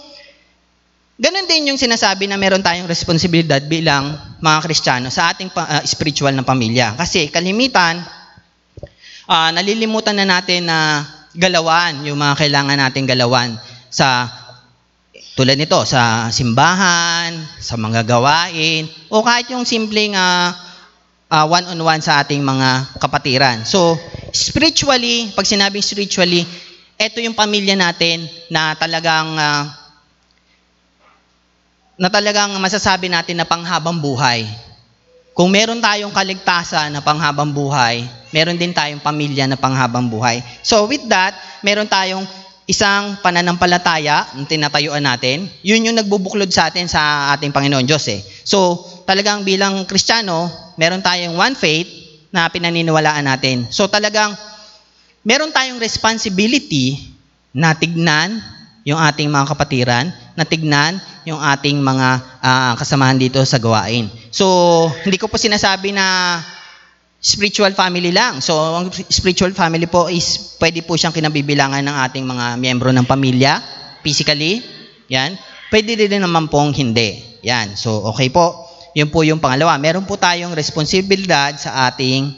Ganon 1.19 1.51
din 1.51 1.67
yung 1.67 1.75
sinasabi 1.75 2.31
na 2.31 2.39
meron 2.39 2.63
tayong 2.63 2.87
responsibilidad 2.87 3.59
bilang 3.59 4.15
mga 4.39 4.63
Kristiyano 4.63 5.11
sa 5.11 5.35
ating 5.35 5.51
ah, 5.51 5.83
spiritual 5.83 6.31
na 6.31 6.47
pamilya. 6.47 6.95
Kasi 6.95 7.27
kalimitan, 7.27 7.99
ah, 9.27 9.51
nalilimutan 9.51 10.15
na 10.15 10.23
natin 10.23 10.71
na 10.71 11.03
galawan 11.35 12.07
yung 12.07 12.15
mga 12.15 12.39
kailangan 12.39 12.79
nating 12.79 13.03
galawan 13.03 13.59
sa 13.91 14.31
tulad 15.39 15.55
nito 15.55 15.79
sa 15.87 16.27
simbahan, 16.35 17.31
sa 17.63 17.79
mga 17.79 18.03
gawain, 18.03 18.91
o 19.07 19.23
kahit 19.23 19.47
yung 19.47 19.63
simpleng 19.63 20.11
ah, 20.11 20.51
ah, 21.31 21.47
one-on-one 21.47 22.03
sa 22.03 22.19
ating 22.19 22.43
mga 22.43 22.99
kapatiran. 22.99 23.63
So, 23.63 23.95
spiritually, 24.35 25.31
pag 25.31 25.47
sinabing 25.47 25.79
spiritually, 25.79 26.43
ito 26.99 27.23
yung 27.23 27.39
pamilya 27.39 27.79
natin 27.79 28.27
na 28.51 28.75
talagang 28.75 29.39
ah, 29.39 29.79
na 31.95 32.11
talagang 32.11 32.51
masasabi 32.59 33.07
natin 33.07 33.39
na 33.39 33.47
panghabang 33.47 33.95
buhay. 33.95 34.43
Kung 35.31 35.55
meron 35.55 35.79
tayong 35.79 36.11
kaligtasan 36.11 36.91
na 36.91 36.99
panghabang 36.99 37.55
buhay, 37.55 38.03
meron 38.35 38.59
din 38.59 38.75
tayong 38.75 38.99
pamilya 38.99 39.47
na 39.47 39.55
panghabang 39.55 40.11
buhay. 40.11 40.43
So 40.67 40.83
with 40.83 41.07
that, 41.07 41.31
meron 41.63 41.87
tayong 41.87 42.27
isang 42.69 43.17
pananampalataya 43.25 44.29
na 44.37 44.45
tinatayuan 44.45 45.01
natin. 45.01 45.49
Yun 45.65 45.89
yung 45.89 45.97
nagbubuklod 45.97 46.53
sa 46.53 46.69
atin 46.69 46.85
sa 46.85 47.33
ating 47.33 47.49
Panginoon 47.49 47.89
Diyos 47.89 48.05
eh. 48.13 48.21
So 48.45 48.85
talagang 49.09 49.41
bilang 49.41 49.89
Kristiyano, 49.89 50.53
meron 50.77 51.01
tayong 51.01 51.33
one 51.33 51.57
faith 51.57 51.89
na 52.29 52.45
pinaniniwalaan 52.45 53.25
natin. 53.25 53.65
So 53.73 53.89
talagang 53.89 54.37
meron 55.25 55.49
tayong 55.49 55.81
responsibility 55.81 57.01
na 57.57 57.73
tignan 57.73 58.37
yung 58.85 59.01
ating 59.01 59.27
mga 59.29 59.45
kapatiran, 59.49 60.05
na 60.37 60.45
tignan 60.45 61.01
yung 61.27 61.41
ating 61.41 61.77
mga 61.81 62.07
ah, 62.41 62.73
kasamahan 62.77 63.19
dito 63.19 63.41
sa 63.43 63.59
gawain. 63.59 64.07
So, 64.31 64.87
hindi 65.03 65.19
ko 65.19 65.27
po 65.27 65.35
sinasabi 65.35 65.91
na 65.91 66.39
spiritual 67.19 67.75
family 67.75 68.15
lang. 68.15 68.39
So, 68.39 68.55
ang 68.55 68.91
spiritual 68.91 69.51
family 69.51 69.85
po 69.91 70.07
is 70.07 70.55
pwede 70.59 70.83
po 70.87 70.95
siyang 70.95 71.15
kinabibilangan 71.15 71.83
ng 71.83 71.95
ating 72.09 72.25
mga 72.25 72.45
miyembro 72.55 72.89
ng 72.95 73.03
pamilya, 73.03 73.59
physically, 74.01 74.63
yan. 75.11 75.35
Pwede 75.69 75.99
din 75.99 76.23
naman 76.23 76.47
pong 76.49 76.73
hindi. 76.73 77.19
Yan. 77.45 77.75
So, 77.75 78.07
okay 78.09 78.31
po. 78.31 78.65
Yun 78.97 79.13
po 79.13 79.21
yung 79.21 79.37
pangalawa. 79.37 79.77
Meron 79.77 80.07
po 80.07 80.17
tayong 80.17 80.55
responsibilidad 80.57 81.53
sa 81.59 81.91
ating 81.91 82.33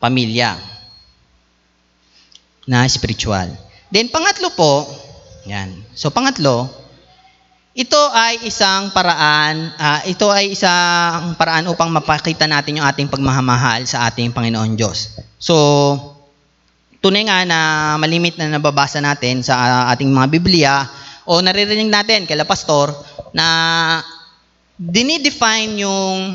pamilya 0.00 0.56
na 2.68 2.86
spiritual. 2.86 3.48
Then 3.88 4.12
pangatlo 4.12 4.52
po, 4.52 4.84
yan. 5.48 5.72
So 5.96 6.12
pangatlo, 6.12 6.68
ito 7.78 8.02
ay 8.10 8.42
isang 8.50 8.90
paraan, 8.90 9.70
ah, 9.78 10.02
ito 10.02 10.26
ay 10.34 10.50
isang 10.58 11.38
paraan 11.38 11.70
upang 11.70 11.86
mapakita 11.94 12.50
natin 12.50 12.82
yung 12.82 12.86
ating 12.90 13.06
pagmamahal 13.06 13.86
sa 13.86 14.10
ating 14.10 14.34
Panginoon 14.34 14.74
Diyos. 14.74 15.14
So, 15.38 15.54
tunay 16.98 17.30
nga 17.30 17.46
na 17.46 17.58
malimit 17.94 18.34
na 18.34 18.50
nababasa 18.50 18.98
natin 18.98 19.46
sa 19.46 19.86
ating 19.94 20.10
mga 20.10 20.26
Biblia 20.26 20.74
o 21.22 21.38
naririnig 21.38 21.86
natin 21.86 22.26
kala 22.26 22.42
pastor 22.42 22.90
na 23.30 23.46
dinidefine 24.74 25.78
yung 25.78 26.34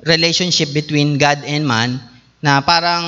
relationship 0.00 0.72
between 0.72 1.20
God 1.20 1.44
and 1.44 1.68
man 1.68 2.00
na 2.40 2.64
parang 2.64 3.04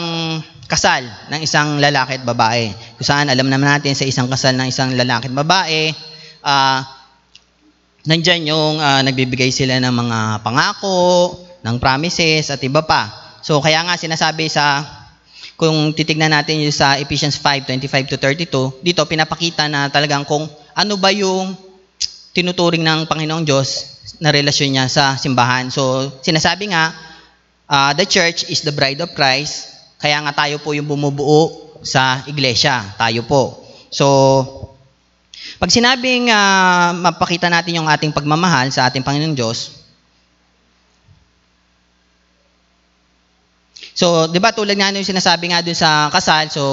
kasal 0.69 1.09
ng 1.33 1.41
isang 1.41 1.81
lalaki 1.81 2.21
at 2.21 2.25
babae. 2.29 2.69
Kung 3.01 3.07
saan 3.09 3.33
alam 3.33 3.49
naman 3.49 3.65
natin 3.81 3.97
sa 3.97 4.05
isang 4.05 4.29
kasal 4.29 4.53
ng 4.61 4.69
isang 4.69 4.93
lalaki 4.93 5.33
at 5.33 5.37
babae, 5.41 5.89
ah 6.45 7.01
nandyan 8.07 8.51
yung 8.51 8.83
ah, 8.83 9.01
nagbibigay 9.03 9.55
sila 9.55 9.79
ng 9.79 9.95
mga 9.95 10.19
pangako, 10.43 11.38
ng 11.62 11.77
promises 11.79 12.51
at 12.51 12.59
iba 12.62 12.83
pa. 12.83 13.11
So 13.43 13.62
kaya 13.62 13.83
nga 13.87 13.95
sinasabi 13.99 14.51
sa 14.51 14.83
kung 15.55 15.95
titignan 15.95 16.35
natin 16.35 16.59
yung 16.59 16.75
sa 16.75 16.99
Ephesians 16.99 17.38
5:25 17.38 18.11
to 18.11 18.17
32, 18.19 18.83
dito 18.83 19.01
pinapakita 19.07 19.71
na 19.71 19.87
talagang 19.87 20.27
kung 20.27 20.47
ano 20.75 20.95
ba 20.99 21.15
yung 21.15 21.55
tinuturing 22.35 22.83
ng 22.83 23.07
Panginoong 23.07 23.47
Diyos 23.47 24.01
na 24.19 24.35
relasyon 24.35 24.75
niya 24.75 24.87
sa 24.91 25.15
simbahan. 25.15 25.71
So 25.71 26.11
sinasabi 26.23 26.75
nga 26.75 26.91
ah, 27.71 27.93
the 27.95 28.07
church 28.07 28.51
is 28.51 28.67
the 28.67 28.75
bride 28.75 28.99
of 28.99 29.15
Christ, 29.15 29.71
kaya 30.03 30.19
nga 30.27 30.35
tayo 30.35 30.59
po 30.59 30.75
yung 30.75 30.91
bumubuo 30.91 31.71
sa 31.83 32.23
iglesia, 32.27 32.83
tayo 32.99 33.23
po. 33.27 33.62
So 33.91 34.07
pag 35.62 35.70
sinabing 35.70 36.27
ah, 36.35 36.90
mapakita 36.90 37.46
natin 37.46 37.79
yung 37.79 37.87
ating 37.87 38.11
pagmamahal 38.11 38.66
sa 38.75 38.90
ating 38.90 39.07
Panginoong 39.07 39.38
Diyos, 39.38 39.79
So, 43.92 44.25
'di 44.25 44.40
ba 44.40 44.57
tulad 44.57 44.72
nga 44.72 44.88
nung 44.88 45.05
sinasabi 45.05 45.53
nga 45.53 45.61
dun 45.61 45.77
sa 45.77 46.09
kasal, 46.09 46.48
so 46.48 46.64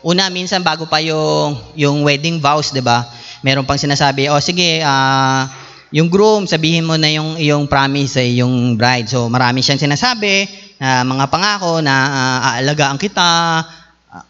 una 0.00 0.32
minsan 0.32 0.64
bago 0.64 0.88
pa 0.88 0.96
yung 0.96 1.60
yung 1.76 2.00
wedding 2.08 2.40
vows, 2.40 2.72
'di 2.72 2.80
ba? 2.80 3.04
Meron 3.44 3.68
pang 3.68 3.76
sinasabi, 3.76 4.32
"Oh, 4.32 4.40
sige, 4.40 4.80
ah 4.80 5.44
yung 5.92 6.08
groom, 6.08 6.48
sabihin 6.48 6.88
mo 6.88 6.96
na 6.96 7.12
yung 7.12 7.36
yung 7.36 7.68
promise 7.68 8.16
sa 8.16 8.24
yung 8.24 8.80
bride." 8.80 9.12
So, 9.12 9.28
marami 9.28 9.60
siyang 9.60 9.78
sinasabi 9.78 10.48
na 10.80 11.04
mga 11.04 11.28
pangako 11.28 11.84
na 11.84 11.94
ah, 11.94 12.38
aalagaan 12.56 12.96
kita, 12.96 13.28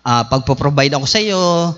ah, 0.02 0.24
pagpo-provide 0.26 0.98
ako 0.98 1.06
sa 1.06 1.22
iyo. 1.22 1.70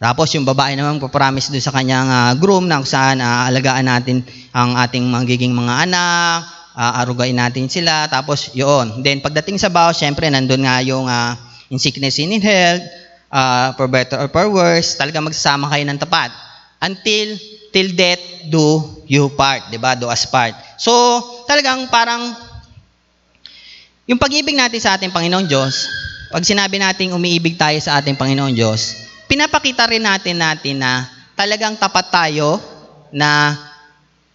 Tapos 0.00 0.32
yung 0.32 0.48
babae 0.48 0.80
naman 0.80 0.96
po-promise 0.96 1.52
doon 1.52 1.60
sa 1.60 1.76
kanyang 1.76 2.08
ah, 2.08 2.32
groom 2.32 2.64
na 2.64 2.80
kung 2.80 2.88
saan 2.88 3.20
aalagaan 3.20 3.84
natin 3.84 4.24
ang 4.48 4.72
ating 4.80 5.04
magiging 5.04 5.52
mga 5.52 5.84
anak, 5.84 6.48
aarugain 6.72 7.36
natin 7.36 7.68
sila, 7.68 8.08
tapos 8.08 8.56
yun. 8.56 9.04
Then 9.04 9.20
pagdating 9.20 9.60
sa 9.60 9.68
vows, 9.68 10.00
syempre 10.00 10.32
nandun 10.32 10.64
nga 10.64 10.80
yung 10.80 11.04
ah, 11.04 11.36
in 11.68 11.76
sickness 11.76 12.16
and 12.16 12.32
in 12.32 12.40
health, 12.40 12.80
ah, 13.28 13.76
for 13.76 13.92
better 13.92 14.16
or 14.16 14.32
for 14.32 14.48
worse, 14.48 14.96
talaga 14.96 15.20
magsasama 15.20 15.68
kayo 15.68 15.84
ng 15.84 16.00
tapat. 16.00 16.32
Until, 16.80 17.36
till 17.68 17.92
death 17.92 18.48
do 18.48 18.80
you 19.04 19.28
part, 19.36 19.68
di 19.68 19.76
ba? 19.76 20.00
Do 20.00 20.08
us 20.08 20.24
part. 20.24 20.56
So, 20.80 20.92
talagang 21.44 21.92
parang, 21.92 22.32
yung 24.08 24.16
pag-ibig 24.16 24.56
natin 24.56 24.80
sa 24.80 24.96
ating 24.96 25.12
Panginoong 25.12 25.44
Diyos, 25.44 25.92
pag 26.32 26.40
sinabi 26.40 26.80
nating 26.80 27.12
umiibig 27.12 27.60
tayo 27.60 27.76
sa 27.84 28.00
ating 28.00 28.16
Panginoon 28.16 28.56
Diyos, 28.56 29.09
pinapakita 29.30 29.86
rin 29.86 30.02
natin 30.02 30.42
natin 30.42 30.82
na 30.82 31.06
talagang 31.38 31.78
tapat 31.78 32.10
tayo 32.10 32.58
na 33.14 33.54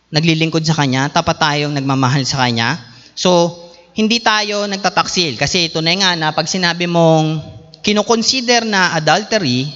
naglilingkod 0.08 0.64
sa 0.64 0.72
Kanya, 0.72 1.12
tapat 1.12 1.36
tayong 1.36 1.76
nagmamahal 1.76 2.24
sa 2.24 2.40
Kanya. 2.40 2.80
So, 3.12 3.52
hindi 3.92 4.24
tayo 4.24 4.64
nagtataksil. 4.72 5.36
Kasi 5.36 5.68
tunay 5.68 6.00
nga 6.00 6.16
na 6.16 6.32
pag 6.32 6.48
sinabi 6.48 6.88
mong 6.88 7.44
kinoconsider 7.84 8.64
na 8.64 8.96
adultery, 8.96 9.68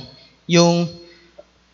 yung 0.47 0.87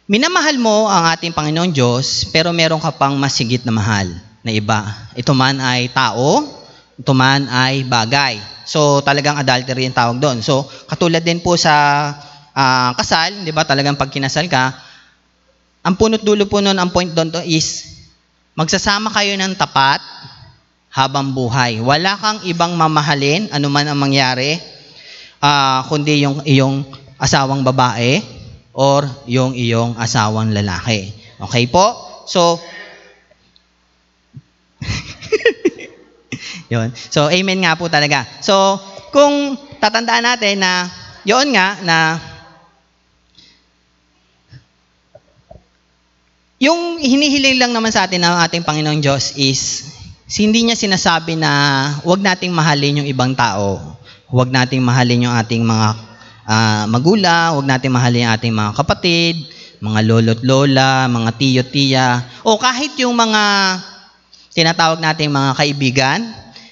minamahal 0.09 0.57
mo 0.57 0.89
ang 0.89 1.13
ating 1.13 1.37
Panginoon 1.37 1.69
Diyos, 1.69 2.25
pero 2.33 2.49
meron 2.49 2.81
ka 2.81 2.89
pang 2.97 3.13
masigit 3.13 3.61
na 3.61 3.73
mahal 3.73 4.09
na 4.41 4.49
iba. 4.49 4.89
Ito 5.13 5.37
man 5.37 5.61
ay 5.61 5.93
tao, 5.93 6.41
ito 6.97 7.13
man 7.13 7.45
ay 7.45 7.85
bagay. 7.85 8.41
So, 8.65 9.05
talagang 9.05 9.37
adultery 9.37 9.85
yung 9.85 9.93
tawag 9.93 10.17
doon. 10.17 10.41
So, 10.41 10.65
katulad 10.89 11.21
din 11.21 11.45
po 11.45 11.53
sa 11.53 11.73
ah, 12.55 12.95
kasal, 12.95 13.43
di 13.43 13.51
ba, 13.51 13.67
talagang 13.67 13.99
pag 13.99 14.07
kinasal 14.07 14.47
ka, 14.47 14.71
ang 15.85 15.99
punot 15.99 16.23
dulo 16.23 16.47
po 16.47 16.63
noon, 16.63 16.79
ang 16.79 16.89
point 16.89 17.11
doon 17.11 17.29
to 17.29 17.43
is, 17.43 17.93
magsasama 18.55 19.11
kayo 19.11 19.35
ng 19.35 19.53
tapat 19.59 19.99
habang 20.89 21.35
buhay. 21.35 21.83
Wala 21.83 22.15
kang 22.15 22.39
ibang 22.47 22.73
mamahalin, 22.73 23.51
anuman 23.51 23.85
ang 23.91 23.99
mangyari, 23.99 24.57
ah, 25.43 25.83
kundi 25.91 26.23
yung 26.23 26.41
iyong 26.47 26.87
asawang 27.19 27.61
babae 27.61 28.23
or 28.71 29.03
yung 29.27 29.51
iyong 29.53 29.99
asawang 29.99 30.55
lalaki. 30.55 31.11
Okay 31.37 31.67
po? 31.67 31.93
So, 32.25 32.57
Yun. 36.73 36.89
So, 36.95 37.29
amen 37.29 37.61
nga 37.61 37.77
po 37.77 37.89
talaga. 37.91 38.25
So, 38.41 38.79
kung 39.13 39.57
tatandaan 39.77 40.25
natin 40.25 40.65
na, 40.65 40.89
yun 41.25 41.53
nga, 41.53 41.77
na 41.85 41.97
yung 46.55 47.03
hinihiling 47.03 47.59
lang 47.59 47.71
naman 47.75 47.91
sa 47.91 48.07
atin 48.07 48.23
ng 48.23 48.35
ating 48.47 48.63
Panginoong 48.63 49.03
Diyos 49.03 49.35
is, 49.35 49.91
hindi 50.39 50.65
niya 50.65 50.79
sinasabi 50.79 51.35
na 51.35 51.51
huwag 52.01 52.23
nating 52.23 52.55
mahalin 52.55 53.03
yung 53.03 53.09
ibang 53.09 53.35
tao. 53.35 53.77
Huwag 54.31 54.49
nating 54.49 54.81
mahalin 54.81 55.27
yung 55.27 55.35
ating 55.35 55.61
mga 55.61 55.87
ah, 56.47 56.83
magulang, 56.87 57.59
huwag 57.59 57.67
nating 57.67 57.93
mahalin 57.93 58.25
yung 58.25 58.33
ating 58.33 58.53
mga 58.55 58.71
kapatid, 58.71 59.35
mga 59.83 59.99
lolo't 60.07 60.41
lola, 60.41 61.05
mga 61.11 61.31
tiyo 61.37 61.61
tiya, 61.67 62.23
o 62.41 62.57
kahit 62.57 62.95
yung 62.97 63.13
mga 63.13 63.43
tinatawag 64.55 65.03
nating 65.03 65.29
mga 65.29 65.51
kaibigan, 65.59 66.19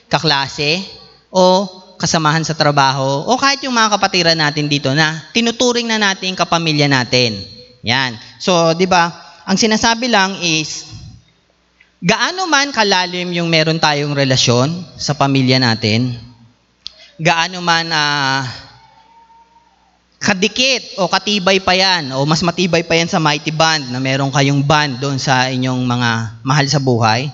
kaklase, 0.08 0.80
o 1.28 1.68
kasamahan 2.00 2.42
sa 2.48 2.56
trabaho, 2.56 3.28
o 3.28 3.36
kahit 3.36 3.60
yung 3.68 3.76
mga 3.76 4.00
kapatiran 4.00 4.40
natin 4.40 4.72
dito 4.72 4.96
na 4.96 5.28
tinuturing 5.36 5.92
na 5.92 6.00
natin 6.00 6.34
kapamilya 6.34 6.88
natin. 6.88 7.38
Yan. 7.84 8.16
So, 8.40 8.72
di 8.74 8.88
ba, 8.88 9.23
ang 9.44 9.60
sinasabi 9.60 10.08
lang 10.08 10.40
is, 10.40 10.88
gaano 12.00 12.48
man 12.48 12.72
kalalim 12.72 13.32
yung 13.36 13.52
meron 13.52 13.80
tayong 13.80 14.16
relasyon 14.16 14.72
sa 14.96 15.12
pamilya 15.12 15.60
natin, 15.60 16.16
gaano 17.20 17.60
man 17.60 17.92
ah, 17.92 18.48
kadikit 20.24 20.96
o 21.04 21.12
katibay 21.12 21.60
pa 21.60 21.76
yan 21.76 22.16
o 22.16 22.24
mas 22.24 22.40
matibay 22.40 22.88
pa 22.88 22.96
yan 22.96 23.12
sa 23.12 23.20
mighty 23.20 23.52
band 23.52 23.92
na 23.92 24.00
meron 24.00 24.32
kayong 24.32 24.64
band 24.64 25.04
doon 25.04 25.20
sa 25.20 25.52
inyong 25.52 25.84
mga 25.84 26.40
mahal 26.48 26.66
sa 26.72 26.80
buhay, 26.80 27.28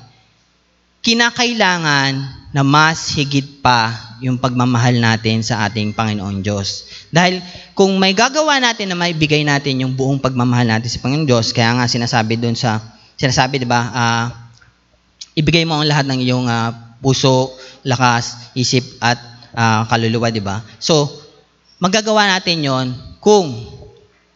kinakailangan 1.09 2.37
na 2.53 2.61
mas 2.61 3.17
higit 3.17 3.65
pa 3.65 4.13
yung 4.21 4.37
pagmamahal 4.37 4.93
natin 4.93 5.41
sa 5.41 5.65
ating 5.65 5.89
Panginoon 5.97 6.45
Diyos. 6.45 6.85
Dahil 7.09 7.41
kung 7.73 7.97
may 7.97 8.13
gagawa 8.13 8.61
natin 8.61 8.93
na 8.93 8.97
maibigay 8.97 9.41
natin 9.41 9.81
yung 9.81 9.97
buong 9.97 10.21
pagmamahal 10.21 10.69
natin 10.69 10.85
sa 10.85 11.01
Panginoon 11.01 11.25
Diyos, 11.25 11.49
kaya 11.49 11.73
nga 11.73 11.89
sinasabi 11.89 12.37
doon 12.37 12.53
sa, 12.53 12.77
sinasabi, 13.17 13.57
di 13.57 13.65
ba, 13.65 13.89
ah, 13.89 14.53
ibigay 15.33 15.65
mo 15.65 15.81
ang 15.81 15.89
lahat 15.89 16.05
ng 16.05 16.21
iyong 16.21 16.45
ah, 16.45 16.77
puso, 17.01 17.57
lakas, 17.81 18.53
isip, 18.53 19.01
at 19.01 19.17
ah, 19.57 19.89
kaluluwa, 19.89 20.29
di 20.29 20.45
ba? 20.45 20.61
So, 20.77 21.09
magagawa 21.81 22.37
natin 22.37 22.61
yon 22.61 22.93
kung 23.17 23.49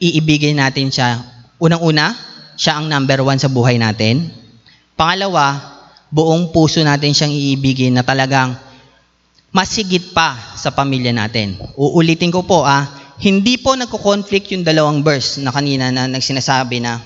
iibigay 0.01 0.57
natin 0.57 0.89
siya. 0.89 1.21
Unang-una, 1.61 2.17
siya 2.57 2.81
ang 2.81 2.89
number 2.89 3.21
one 3.21 3.37
sa 3.37 3.45
buhay 3.45 3.77
natin. 3.77 4.33
Pangalawa, 4.97 5.72
buong 6.13 6.53
puso 6.53 6.77
natin 6.85 7.09
siyang 7.09 7.33
iibigin 7.33 7.97
na 7.97 8.05
talagang 8.05 8.53
masigit 9.49 10.13
pa 10.13 10.37
sa 10.53 10.69
pamilya 10.69 11.09
natin. 11.09 11.57
Uulitin 11.73 12.29
ko 12.29 12.45
po, 12.45 12.61
ah, 12.61 12.85
hindi 13.17 13.57
po 13.57 13.73
nagko-conflict 13.73 14.53
yung 14.53 14.61
dalawang 14.61 15.01
verse 15.01 15.41
na 15.41 15.49
kanina 15.49 15.89
na 15.89 16.05
nagsinasabi 16.05 16.85
na 16.85 17.01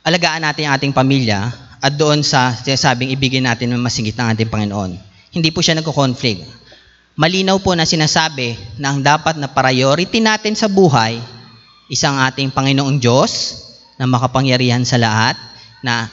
alagaan 0.00 0.48
natin 0.48 0.64
ang 0.64 0.80
ating 0.80 0.96
pamilya 0.96 1.52
at 1.76 1.92
doon 1.92 2.24
sa 2.24 2.56
sinasabing 2.56 3.12
ibigin 3.12 3.44
natin 3.44 3.68
ng 3.76 3.84
masigit 3.84 4.16
ng 4.16 4.32
ating 4.32 4.48
Panginoon. 4.48 4.96
Hindi 5.36 5.52
po 5.52 5.60
siya 5.60 5.76
nagko-conflict. 5.76 6.40
Malinaw 7.20 7.60
po 7.60 7.76
na 7.76 7.84
sinasabi 7.84 8.56
na 8.80 8.96
ang 8.96 9.04
dapat 9.04 9.36
na 9.36 9.48
priority 9.52 10.24
natin 10.24 10.56
sa 10.56 10.72
buhay 10.72 11.20
isang 11.92 12.16
ating 12.16 12.48
Panginoong 12.48 12.96
Diyos 12.96 13.62
na 14.00 14.08
makapangyarihan 14.08 14.84
sa 14.88 14.98
lahat 14.98 15.36
na 15.84 16.10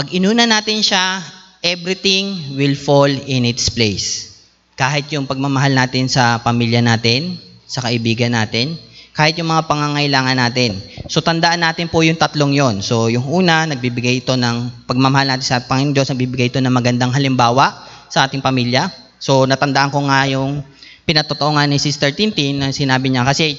pag 0.00 0.16
inuna 0.16 0.48
natin 0.48 0.80
siya, 0.80 1.20
everything 1.60 2.56
will 2.56 2.72
fall 2.72 3.12
in 3.12 3.44
its 3.44 3.68
place. 3.68 4.32
Kahit 4.72 5.12
yung 5.12 5.28
pagmamahal 5.28 5.76
natin 5.76 6.08
sa 6.08 6.40
pamilya 6.40 6.80
natin, 6.80 7.36
sa 7.68 7.84
kaibigan 7.84 8.32
natin, 8.32 8.80
kahit 9.12 9.36
yung 9.36 9.52
mga 9.52 9.68
pangangailangan 9.68 10.40
natin. 10.40 10.80
So 11.04 11.20
tandaan 11.20 11.60
natin 11.60 11.92
po 11.92 12.00
yung 12.00 12.16
tatlong 12.16 12.56
yon. 12.56 12.80
So 12.80 13.12
yung 13.12 13.28
una, 13.28 13.68
nagbibigay 13.68 14.24
ito 14.24 14.40
ng 14.40 14.88
pagmamahal 14.88 15.36
natin 15.36 15.44
sa 15.44 15.60
Panginoon 15.68 15.92
Diyos, 15.92 16.08
nagbibigay 16.08 16.48
ito 16.48 16.64
ng 16.64 16.72
magandang 16.72 17.12
halimbawa 17.12 17.84
sa 18.08 18.24
ating 18.24 18.40
pamilya. 18.40 18.88
So 19.20 19.44
natandaan 19.44 19.92
ko 19.92 20.00
nga 20.08 20.24
yung 20.32 20.64
pinatotoo 21.04 21.60
nga 21.60 21.68
ni 21.68 21.76
Sister 21.76 22.16
Tintin 22.16 22.56
na 22.56 22.72
sinabi 22.72 23.12
niya 23.12 23.28
kasi 23.28 23.52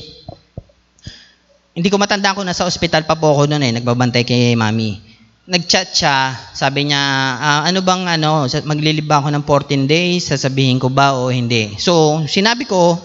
hindi 1.78 1.94
ko 1.94 2.02
matandaan 2.02 2.34
ko 2.34 2.42
nasa 2.42 2.66
ospital 2.66 3.06
pa 3.06 3.14
po 3.14 3.30
ako 3.30 3.46
noon 3.46 3.62
eh, 3.62 3.78
nagbabantay 3.78 4.26
kay 4.26 4.58
mami. 4.58 5.11
Nag-chat 5.52 5.92
siya, 5.92 6.32
sabi 6.56 6.88
niya, 6.88 7.04
"Ah, 7.36 7.62
ano 7.68 7.84
bang 7.84 8.08
ano, 8.08 8.48
maglilib 8.48 9.04
ako 9.12 9.36
ng 9.36 9.44
14 9.44 9.84
days, 9.84 10.32
sasabihin 10.32 10.80
ko 10.80 10.88
ba 10.88 11.12
o 11.20 11.28
hindi. 11.28 11.76
So, 11.76 12.24
sinabi 12.24 12.64
ko, 12.64 12.96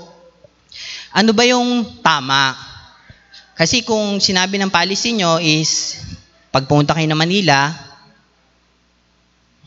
ano 1.11 1.30
ba 1.35 1.42
yung 1.42 1.98
tama? 2.06 2.54
Kasi 3.59 3.82
kung 3.82 4.22
sinabi 4.22 4.62
ng 4.62 4.70
policy 4.70 5.18
nyo 5.18 5.42
is, 5.42 5.98
pag 6.54 6.70
pumunta 6.70 6.94
kayo 6.94 7.11
ng 7.11 7.18
Manila, 7.18 7.72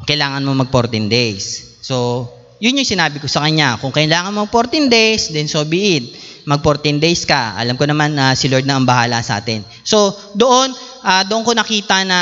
kailangan 0.08 0.46
mo 0.46 0.56
mag 0.56 0.72
14 0.72 1.12
days. 1.12 1.76
So, 1.84 2.30
yun 2.62 2.80
yung 2.80 2.88
sinabi 2.88 3.20
ko 3.20 3.28
sa 3.28 3.44
kanya. 3.44 3.76
Kung 3.82 3.92
kailangan 3.92 4.32
mo 4.32 4.48
14 4.48 4.88
days, 4.88 5.36
then 5.36 5.52
so 5.52 5.65
be 5.68 6.00
it. 6.00 6.06
Mag 6.48 6.63
14 6.63 7.02
days 7.02 7.28
ka. 7.28 7.60
Alam 7.60 7.76
ko 7.76 7.89
naman 7.89 8.15
na 8.15 8.38
si 8.39 8.48
Lord 8.48 8.63
na 8.63 8.80
ang 8.80 8.88
bahala 8.88 9.20
sa 9.20 9.44
atin. 9.44 9.65
So, 9.84 10.13
doon, 10.38 10.72
ah, 11.04 11.26
doon 11.26 11.44
ko 11.44 11.58
nakita 11.58 12.06
na 12.08 12.20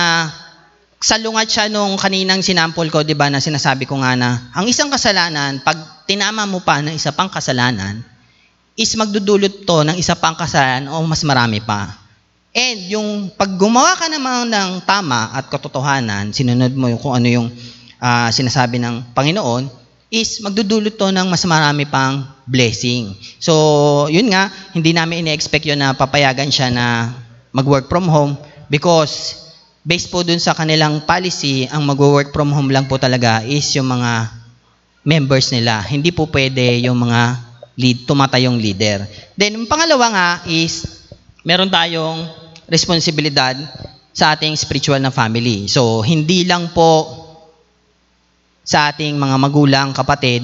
salungat 0.97 1.47
siya 1.49 1.65
nung 1.69 1.97
kaninang 1.97 2.41
sinampol 2.41 2.89
ko, 2.89 3.05
di 3.05 3.13
ba, 3.13 3.29
na 3.29 3.37
sinasabi 3.37 3.85
ko 3.85 4.01
nga 4.01 4.17
na, 4.17 4.49
ang 4.53 4.65
isang 4.65 4.89
kasalanan, 4.89 5.61
pag 5.61 6.05
tinama 6.09 6.49
mo 6.49 6.61
pa 6.61 6.81
ng 6.81 6.93
isa 6.93 7.13
pang 7.13 7.29
kasalanan, 7.29 8.01
is 8.77 8.93
magdudulot 8.93 9.65
to 9.65 9.77
ng 9.85 9.97
isa 9.97 10.13
pang 10.17 10.37
kasalanan 10.37 10.93
o 10.93 11.01
mas 11.05 11.21
marami 11.25 11.61
pa. 11.61 11.97
And 12.53 12.89
yung 12.89 13.09
pag 13.37 13.53
gumawa 13.53 13.93
ka 13.97 14.09
naman 14.09 14.49
ng 14.49 14.81
tama 14.85 15.33
at 15.33 15.45
katotohanan, 15.49 16.33
sinunod 16.33 16.73
mo 16.73 16.89
yung 16.89 17.01
kung 17.01 17.13
ano 17.13 17.27
yung 17.29 17.47
ah, 18.01 18.29
sinasabi 18.33 18.81
ng 18.81 19.13
Panginoon, 19.13 19.69
is 20.07 20.39
magdudulot 20.39 20.95
to 20.95 21.11
ng 21.11 21.27
mas 21.27 21.43
marami 21.43 21.83
pang 21.83 22.23
blessing. 22.47 23.11
So, 23.43 24.07
yun 24.07 24.31
nga, 24.31 24.47
hindi 24.71 24.95
namin 24.95 25.27
ine-expect 25.27 25.67
yun 25.67 25.83
na 25.83 25.91
papayagan 25.93 26.47
siya 26.47 26.71
na 26.71 27.11
mag-work 27.51 27.91
from 27.91 28.07
home 28.07 28.39
because 28.71 29.46
based 29.87 30.11
po 30.11 30.19
dun 30.19 30.43
sa 30.43 30.51
kanilang 30.51 31.07
policy, 31.07 31.63
ang 31.71 31.87
mag-work 31.87 32.35
from 32.35 32.51
home 32.51 32.67
lang 32.67 32.91
po 32.91 32.99
talaga 32.99 33.39
is 33.47 33.63
yung 33.71 33.87
mga 33.87 34.27
members 35.07 35.47
nila. 35.55 35.79
Hindi 35.79 36.11
po 36.11 36.27
pwede 36.27 36.83
yung 36.83 36.99
mga 36.99 37.39
lead, 37.79 38.03
tumatayong 38.03 38.59
leader. 38.59 39.07
Then, 39.39 39.55
yung 39.55 39.71
pangalawa 39.71 40.05
nga 40.11 40.29
is, 40.51 40.83
meron 41.47 41.71
tayong 41.71 42.27
responsibilidad 42.67 43.55
sa 44.11 44.35
ating 44.35 44.59
spiritual 44.59 44.99
na 44.99 45.07
family. 45.07 45.71
So, 45.71 46.03
hindi 46.03 46.43
lang 46.43 46.75
po 46.75 47.07
sa 48.67 48.91
ating 48.91 49.15
mga 49.15 49.39
magulang, 49.39 49.95
kapatid, 49.95 50.43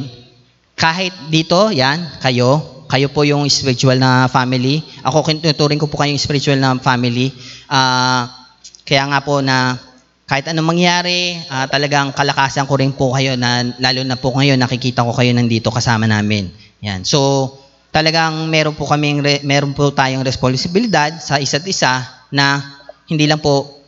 kahit 0.79 1.12
dito, 1.27 1.67
yan, 1.67 1.99
kayo, 2.23 2.63
kayo 2.88 3.12
po 3.12 3.27
yung 3.27 3.43
spiritual 3.51 3.99
na 3.99 4.32
family. 4.32 4.79
Ako, 5.03 5.27
tinuturing 5.27 5.84
ko 5.84 5.91
po 5.91 5.99
kayong 5.99 6.21
spiritual 6.21 6.56
na 6.56 6.79
family. 6.79 7.36
Ah, 7.67 8.42
kaya 8.84 9.08
nga 9.08 9.19
po 9.24 9.39
na 9.39 9.80
kahit 10.24 10.48
anong 10.48 10.76
mangyari, 10.76 11.36
ah, 11.52 11.67
talagang 11.67 12.15
kalakasan 12.15 12.67
ko 12.67 12.80
rin 12.80 12.96
po 12.96 13.12
kayo 13.12 13.36
na 13.36 13.63
lalo 13.80 14.02
na 14.08 14.15
po 14.15 14.32
ngayon 14.32 14.56
nakikita 14.60 15.04
ko 15.04 15.12
kayo 15.12 15.36
nandito 15.36 15.67
kasama 15.72 16.08
namin. 16.08 16.48
Yan. 16.84 17.04
So, 17.04 17.52
talagang 17.93 18.48
meron 18.48 18.74
po 18.74 18.88
kaming 18.88 19.22
re- 19.22 19.43
meron 19.43 19.76
po 19.76 19.91
tayong 19.91 20.26
responsibilidad 20.26 21.13
sa 21.19 21.38
isa't 21.38 21.63
isa 21.67 22.02
na 22.34 22.60
hindi 23.06 23.28
lang 23.28 23.43
po 23.43 23.84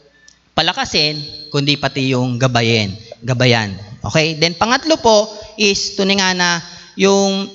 palakasin, 0.56 1.50
kundi 1.52 1.76
pati 1.76 2.16
yung 2.16 2.38
gabayin, 2.38 2.96
gabayan. 3.24 3.76
Okay? 4.06 4.38
Then 4.38 4.56
pangatlo 4.56 5.02
po 5.02 5.28
is 5.58 5.98
tunay 5.98 6.22
nga 6.22 6.32
na 6.38 6.50
yung 6.96 7.52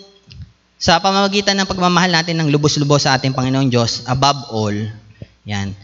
sa 0.80 0.96
pamamagitan 0.98 1.56
ng 1.60 1.68
pagmamahal 1.68 2.08
natin 2.08 2.40
ng 2.40 2.48
lubos-lubos 2.48 3.04
sa 3.04 3.12
ating 3.16 3.36
Panginoong 3.36 3.68
Diyos, 3.68 4.08
above 4.08 4.48
all, 4.48 4.76
yan, 5.44 5.76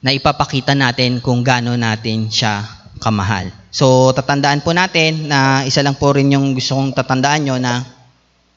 na 0.00 0.10
ipapakita 0.16 0.72
natin 0.72 1.20
kung 1.20 1.44
gaano 1.44 1.76
natin 1.76 2.32
siya 2.32 2.64
kamahal. 3.00 3.52
So, 3.70 4.10
tatandaan 4.12 4.64
po 4.64 4.74
natin 4.74 5.30
na 5.30 5.62
isa 5.64 5.80
lang 5.80 5.96
po 5.96 6.12
rin 6.12 6.32
yung 6.32 6.56
gusto 6.56 6.76
kong 6.76 6.92
tatandaan 6.96 7.40
nyo 7.46 7.56
na 7.60 7.84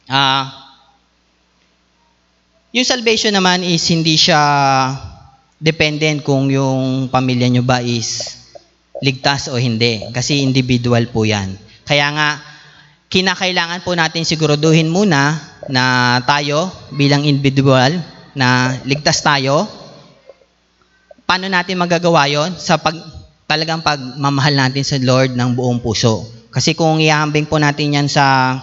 ah, 0.10 0.44
yung 2.74 2.88
salvation 2.88 3.30
naman 3.30 3.62
is 3.62 3.86
hindi 3.94 4.18
siya 4.18 4.42
dependent 5.62 6.26
kung 6.26 6.50
yung 6.50 7.08
pamilya 7.08 7.48
nyo 7.48 7.64
ba 7.64 7.80
is 7.86 8.42
ligtas 9.00 9.52
o 9.52 9.60
hindi. 9.62 10.02
Kasi 10.10 10.42
individual 10.42 11.06
po 11.14 11.24
yan. 11.28 11.54
Kaya 11.86 12.10
nga, 12.16 12.30
kinakailangan 13.14 13.86
po 13.86 13.94
natin 13.94 14.26
siguraduhin 14.26 14.90
muna 14.90 15.38
na 15.70 16.18
tayo 16.26 16.72
bilang 16.90 17.22
individual 17.28 17.94
na 18.34 18.80
ligtas 18.90 19.22
tayo. 19.22 19.70
Paano 21.34 21.50
natin 21.50 21.82
magagawa 21.82 22.30
yon 22.30 22.54
Sa 22.62 22.78
pag, 22.78 22.94
talagang 23.50 23.82
pagmamahal 23.82 24.54
natin 24.54 24.86
sa 24.86 25.02
Lord 25.02 25.34
ng 25.34 25.58
buong 25.58 25.82
puso. 25.82 26.30
Kasi 26.54 26.78
kung 26.78 27.02
ihambing 27.02 27.50
po 27.50 27.58
natin 27.58 27.98
yan 27.98 28.06
sa 28.06 28.54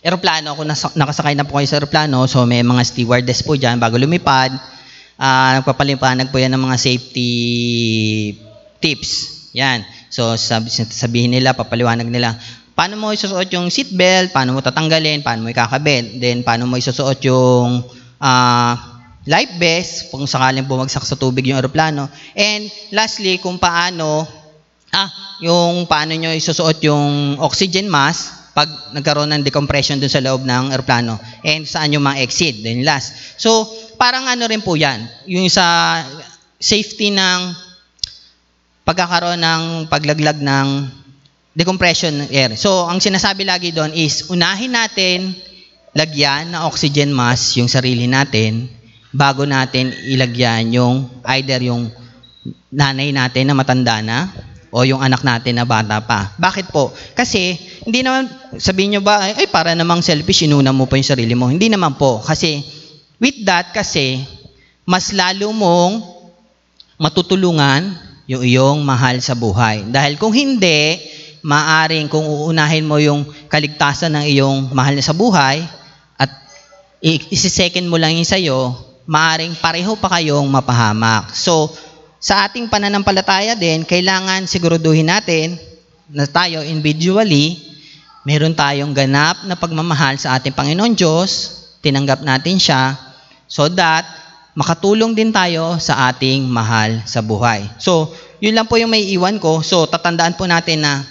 eroplano, 0.00 0.56
kung 0.56 0.72
nasa, 0.72 0.88
nakasakay 0.96 1.36
na 1.36 1.44
po 1.44 1.60
kayo 1.60 1.68
sa 1.68 1.84
eroplano, 1.84 2.24
so 2.24 2.48
may 2.48 2.64
mga 2.64 2.80
stewardess 2.80 3.44
po 3.44 3.60
dyan 3.60 3.76
bago 3.76 4.00
lumipad, 4.00 4.56
ah 5.20 5.60
nagpapaliwanag 5.60 6.32
po 6.32 6.40
yan 6.40 6.56
ng 6.56 6.64
mga 6.64 6.80
safety 6.80 7.32
tips. 8.80 9.52
Yan. 9.52 9.84
So 10.08 10.32
sabi, 10.40 10.72
sabihin 10.72 11.36
nila, 11.36 11.52
papaliwanag 11.52 12.08
nila, 12.08 12.40
paano 12.72 12.96
mo 12.96 13.12
isusuot 13.12 13.52
yung 13.52 13.68
seatbelt, 13.68 14.32
paano 14.32 14.56
mo 14.56 14.64
tatanggalin, 14.64 15.20
paano 15.20 15.44
mo 15.44 15.52
ikakabit, 15.52 16.24
then 16.24 16.40
paano 16.40 16.64
mo 16.64 16.80
isusuot 16.80 17.20
yung 17.28 17.84
ah, 18.16 18.87
life 19.28 19.52
vest 19.60 20.08
kung 20.08 20.24
sakaling 20.24 20.64
bumagsak 20.64 21.04
sa 21.04 21.14
tubig 21.20 21.44
yung 21.44 21.60
eroplano. 21.60 22.08
And 22.32 22.72
lastly, 22.96 23.36
kung 23.38 23.60
paano 23.60 24.24
ah, 24.96 25.08
yung 25.44 25.84
paano 25.84 26.16
nyo 26.16 26.32
isusuot 26.32 26.80
yung 26.88 27.36
oxygen 27.36 27.92
mask 27.92 28.56
pag 28.56 28.66
nagkaroon 28.90 29.30
ng 29.30 29.44
decompression 29.46 30.02
dun 30.02 30.10
sa 30.10 30.18
loob 30.18 30.42
ng 30.42 30.74
eroplano 30.74 31.14
and 31.46 31.62
saan 31.62 31.94
yung 31.94 32.02
mga 32.02 32.24
exit, 32.24 32.58
then 32.58 32.82
last. 32.82 33.38
So, 33.38 33.68
parang 33.94 34.26
ano 34.26 34.50
rin 34.50 34.64
po 34.64 34.74
yan, 34.74 35.06
yung 35.30 35.46
sa 35.46 36.02
safety 36.58 37.14
ng 37.14 37.54
pagkakaroon 38.82 39.38
ng 39.38 39.62
paglaglag 39.86 40.42
ng 40.42 40.90
decompression 41.54 42.26
air. 42.34 42.58
So, 42.58 42.90
ang 42.90 42.98
sinasabi 42.98 43.46
lagi 43.46 43.70
doon 43.70 43.94
is, 43.94 44.26
unahin 44.26 44.74
natin 44.74 45.38
lagyan 45.94 46.50
ng 46.50 46.62
oxygen 46.66 47.14
mask 47.14 47.62
yung 47.62 47.70
sarili 47.70 48.10
natin 48.10 48.77
bago 49.12 49.48
natin 49.48 49.92
ilagyan 50.08 50.74
yung 50.74 51.08
either 51.40 51.60
yung 51.64 51.88
nanay 52.68 53.12
natin 53.12 53.48
na 53.48 53.54
matanda 53.56 54.00
na 54.04 54.28
o 54.68 54.84
yung 54.84 55.00
anak 55.00 55.24
natin 55.24 55.56
na 55.56 55.64
bata 55.64 56.04
pa. 56.04 56.36
Bakit 56.36 56.68
po? 56.68 56.92
Kasi 57.16 57.56
hindi 57.88 58.04
naman 58.04 58.28
sabihin 58.60 58.96
nyo 58.98 59.02
ba 59.04 59.32
ay, 59.32 59.48
para 59.48 59.72
namang 59.72 60.04
selfish 60.04 60.44
inuna 60.44 60.76
mo 60.76 60.84
pa 60.84 61.00
yung 61.00 61.08
sarili 61.08 61.32
mo. 61.32 61.48
Hindi 61.48 61.72
naman 61.72 61.96
po 61.96 62.20
kasi 62.20 62.60
with 63.16 63.40
that 63.48 63.72
kasi 63.72 64.20
mas 64.84 65.12
lalo 65.16 65.52
mong 65.52 66.00
matutulungan 67.00 67.96
yung 68.28 68.44
iyong 68.44 68.78
mahal 68.84 69.20
sa 69.24 69.32
buhay. 69.32 69.88
Dahil 69.88 70.20
kung 70.20 70.36
hindi, 70.36 71.00
maaring 71.40 72.12
kung 72.12 72.28
uunahin 72.28 72.84
mo 72.84 73.00
yung 73.00 73.24
kaligtasan 73.48 74.12
ng 74.20 74.24
iyong 74.28 74.58
mahal 74.76 75.00
sa 75.00 75.16
buhay 75.16 75.64
at 76.20 76.28
isi-second 77.00 77.88
mo 77.88 77.96
lang 77.96 78.16
yung 78.18 78.28
sa'yo, 78.28 78.87
maaring 79.08 79.56
pareho 79.56 79.96
pa 79.96 80.20
kayong 80.20 80.44
mapahamak. 80.44 81.32
So, 81.32 81.72
sa 82.20 82.44
ating 82.44 82.68
pananampalataya 82.68 83.56
din, 83.56 83.88
kailangan 83.88 84.44
siguraduhin 84.44 85.08
natin 85.08 85.56
na 86.12 86.28
tayo 86.28 86.60
individually, 86.60 87.56
meron 88.28 88.52
tayong 88.52 88.92
ganap 88.92 89.48
na 89.48 89.56
pagmamahal 89.56 90.20
sa 90.20 90.36
ating 90.36 90.52
Panginoon 90.52 90.92
Diyos, 90.92 91.56
tinanggap 91.80 92.20
natin 92.20 92.60
siya, 92.60 93.00
so 93.48 93.64
that 93.72 94.04
makatulong 94.52 95.16
din 95.16 95.32
tayo 95.32 95.80
sa 95.80 96.12
ating 96.12 96.44
mahal 96.44 97.00
sa 97.08 97.24
buhay. 97.24 97.64
So, 97.80 98.12
yun 98.44 98.58
lang 98.58 98.68
po 98.68 98.76
yung 98.76 98.90
may 98.90 99.08
iwan 99.08 99.40
ko. 99.40 99.64
So, 99.64 99.88
tatandaan 99.88 100.36
po 100.36 100.44
natin 100.44 100.84
na 100.84 101.06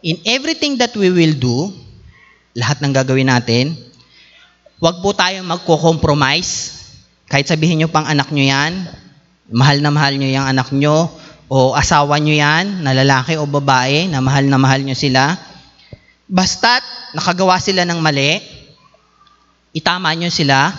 in 0.00 0.16
everything 0.24 0.78
that 0.78 0.94
we 0.94 1.10
will 1.10 1.34
do, 1.34 1.74
lahat 2.54 2.80
ng 2.80 2.94
gagawin 2.94 3.28
natin, 3.28 3.74
wag 4.78 5.02
po 5.02 5.10
tayong 5.10 5.44
magko-compromise. 5.44 6.77
Kahit 7.28 7.44
sabihin 7.44 7.84
nyo 7.84 7.88
pang 7.92 8.08
anak 8.08 8.32
nyo 8.32 8.40
yan, 8.40 8.88
mahal 9.52 9.84
na 9.84 9.92
mahal 9.92 10.16
nyo 10.16 10.28
yung 10.28 10.48
anak 10.48 10.72
nyo, 10.72 11.12
o 11.48 11.76
asawa 11.76 12.16
nyo 12.20 12.32
yan, 12.32 12.80
na 12.80 12.96
lalaki 12.96 13.36
o 13.36 13.44
babae, 13.44 14.08
na 14.08 14.24
mahal 14.24 14.48
na 14.48 14.56
mahal 14.56 14.80
nyo 14.80 14.96
sila. 14.96 15.36
Basta't 16.24 16.80
nakagawa 17.12 17.60
sila 17.60 17.84
ng 17.84 18.00
mali, 18.00 18.40
itama 19.76 20.12
nyo 20.16 20.32
sila, 20.32 20.72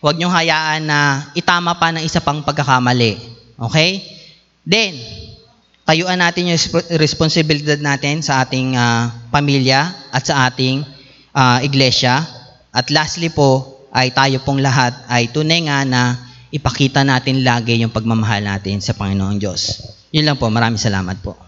huwag 0.00 0.16
nyo 0.16 0.32
hayaan 0.32 0.88
na 0.88 1.28
itama 1.36 1.76
pa 1.76 1.92
ng 1.92 2.04
isa 2.04 2.24
pang 2.24 2.40
pagkakamali. 2.40 3.20
Okay? 3.60 4.00
Then, 4.64 4.96
tayuan 5.84 6.24
natin 6.24 6.52
yung 6.52 6.56
resp- 6.56 6.88
responsibilidad 6.96 7.80
natin 7.80 8.24
sa 8.24 8.44
ating 8.44 8.80
ah, 8.80 9.12
pamilya 9.28 10.08
at 10.08 10.24
sa 10.24 10.48
ating 10.48 10.84
ah, 11.36 11.60
iglesia. 11.60 12.24
At 12.72 12.88
lastly 12.88 13.28
po, 13.28 13.79
ay 13.90 14.14
tayo 14.14 14.38
pong 14.42 14.62
lahat 14.62 14.94
ay 15.10 15.30
tunay 15.30 15.66
nga 15.66 15.82
na 15.82 16.02
ipakita 16.50 17.06
natin 17.06 17.46
lagi 17.46 17.78
yung 17.78 17.94
pagmamahal 17.94 18.42
natin 18.42 18.82
sa 18.82 18.94
Panginoong 18.94 19.38
Diyos. 19.38 19.82
Yun 20.10 20.26
lang 20.26 20.38
po. 20.38 20.50
Maraming 20.50 20.82
salamat 20.82 21.22
po. 21.22 21.38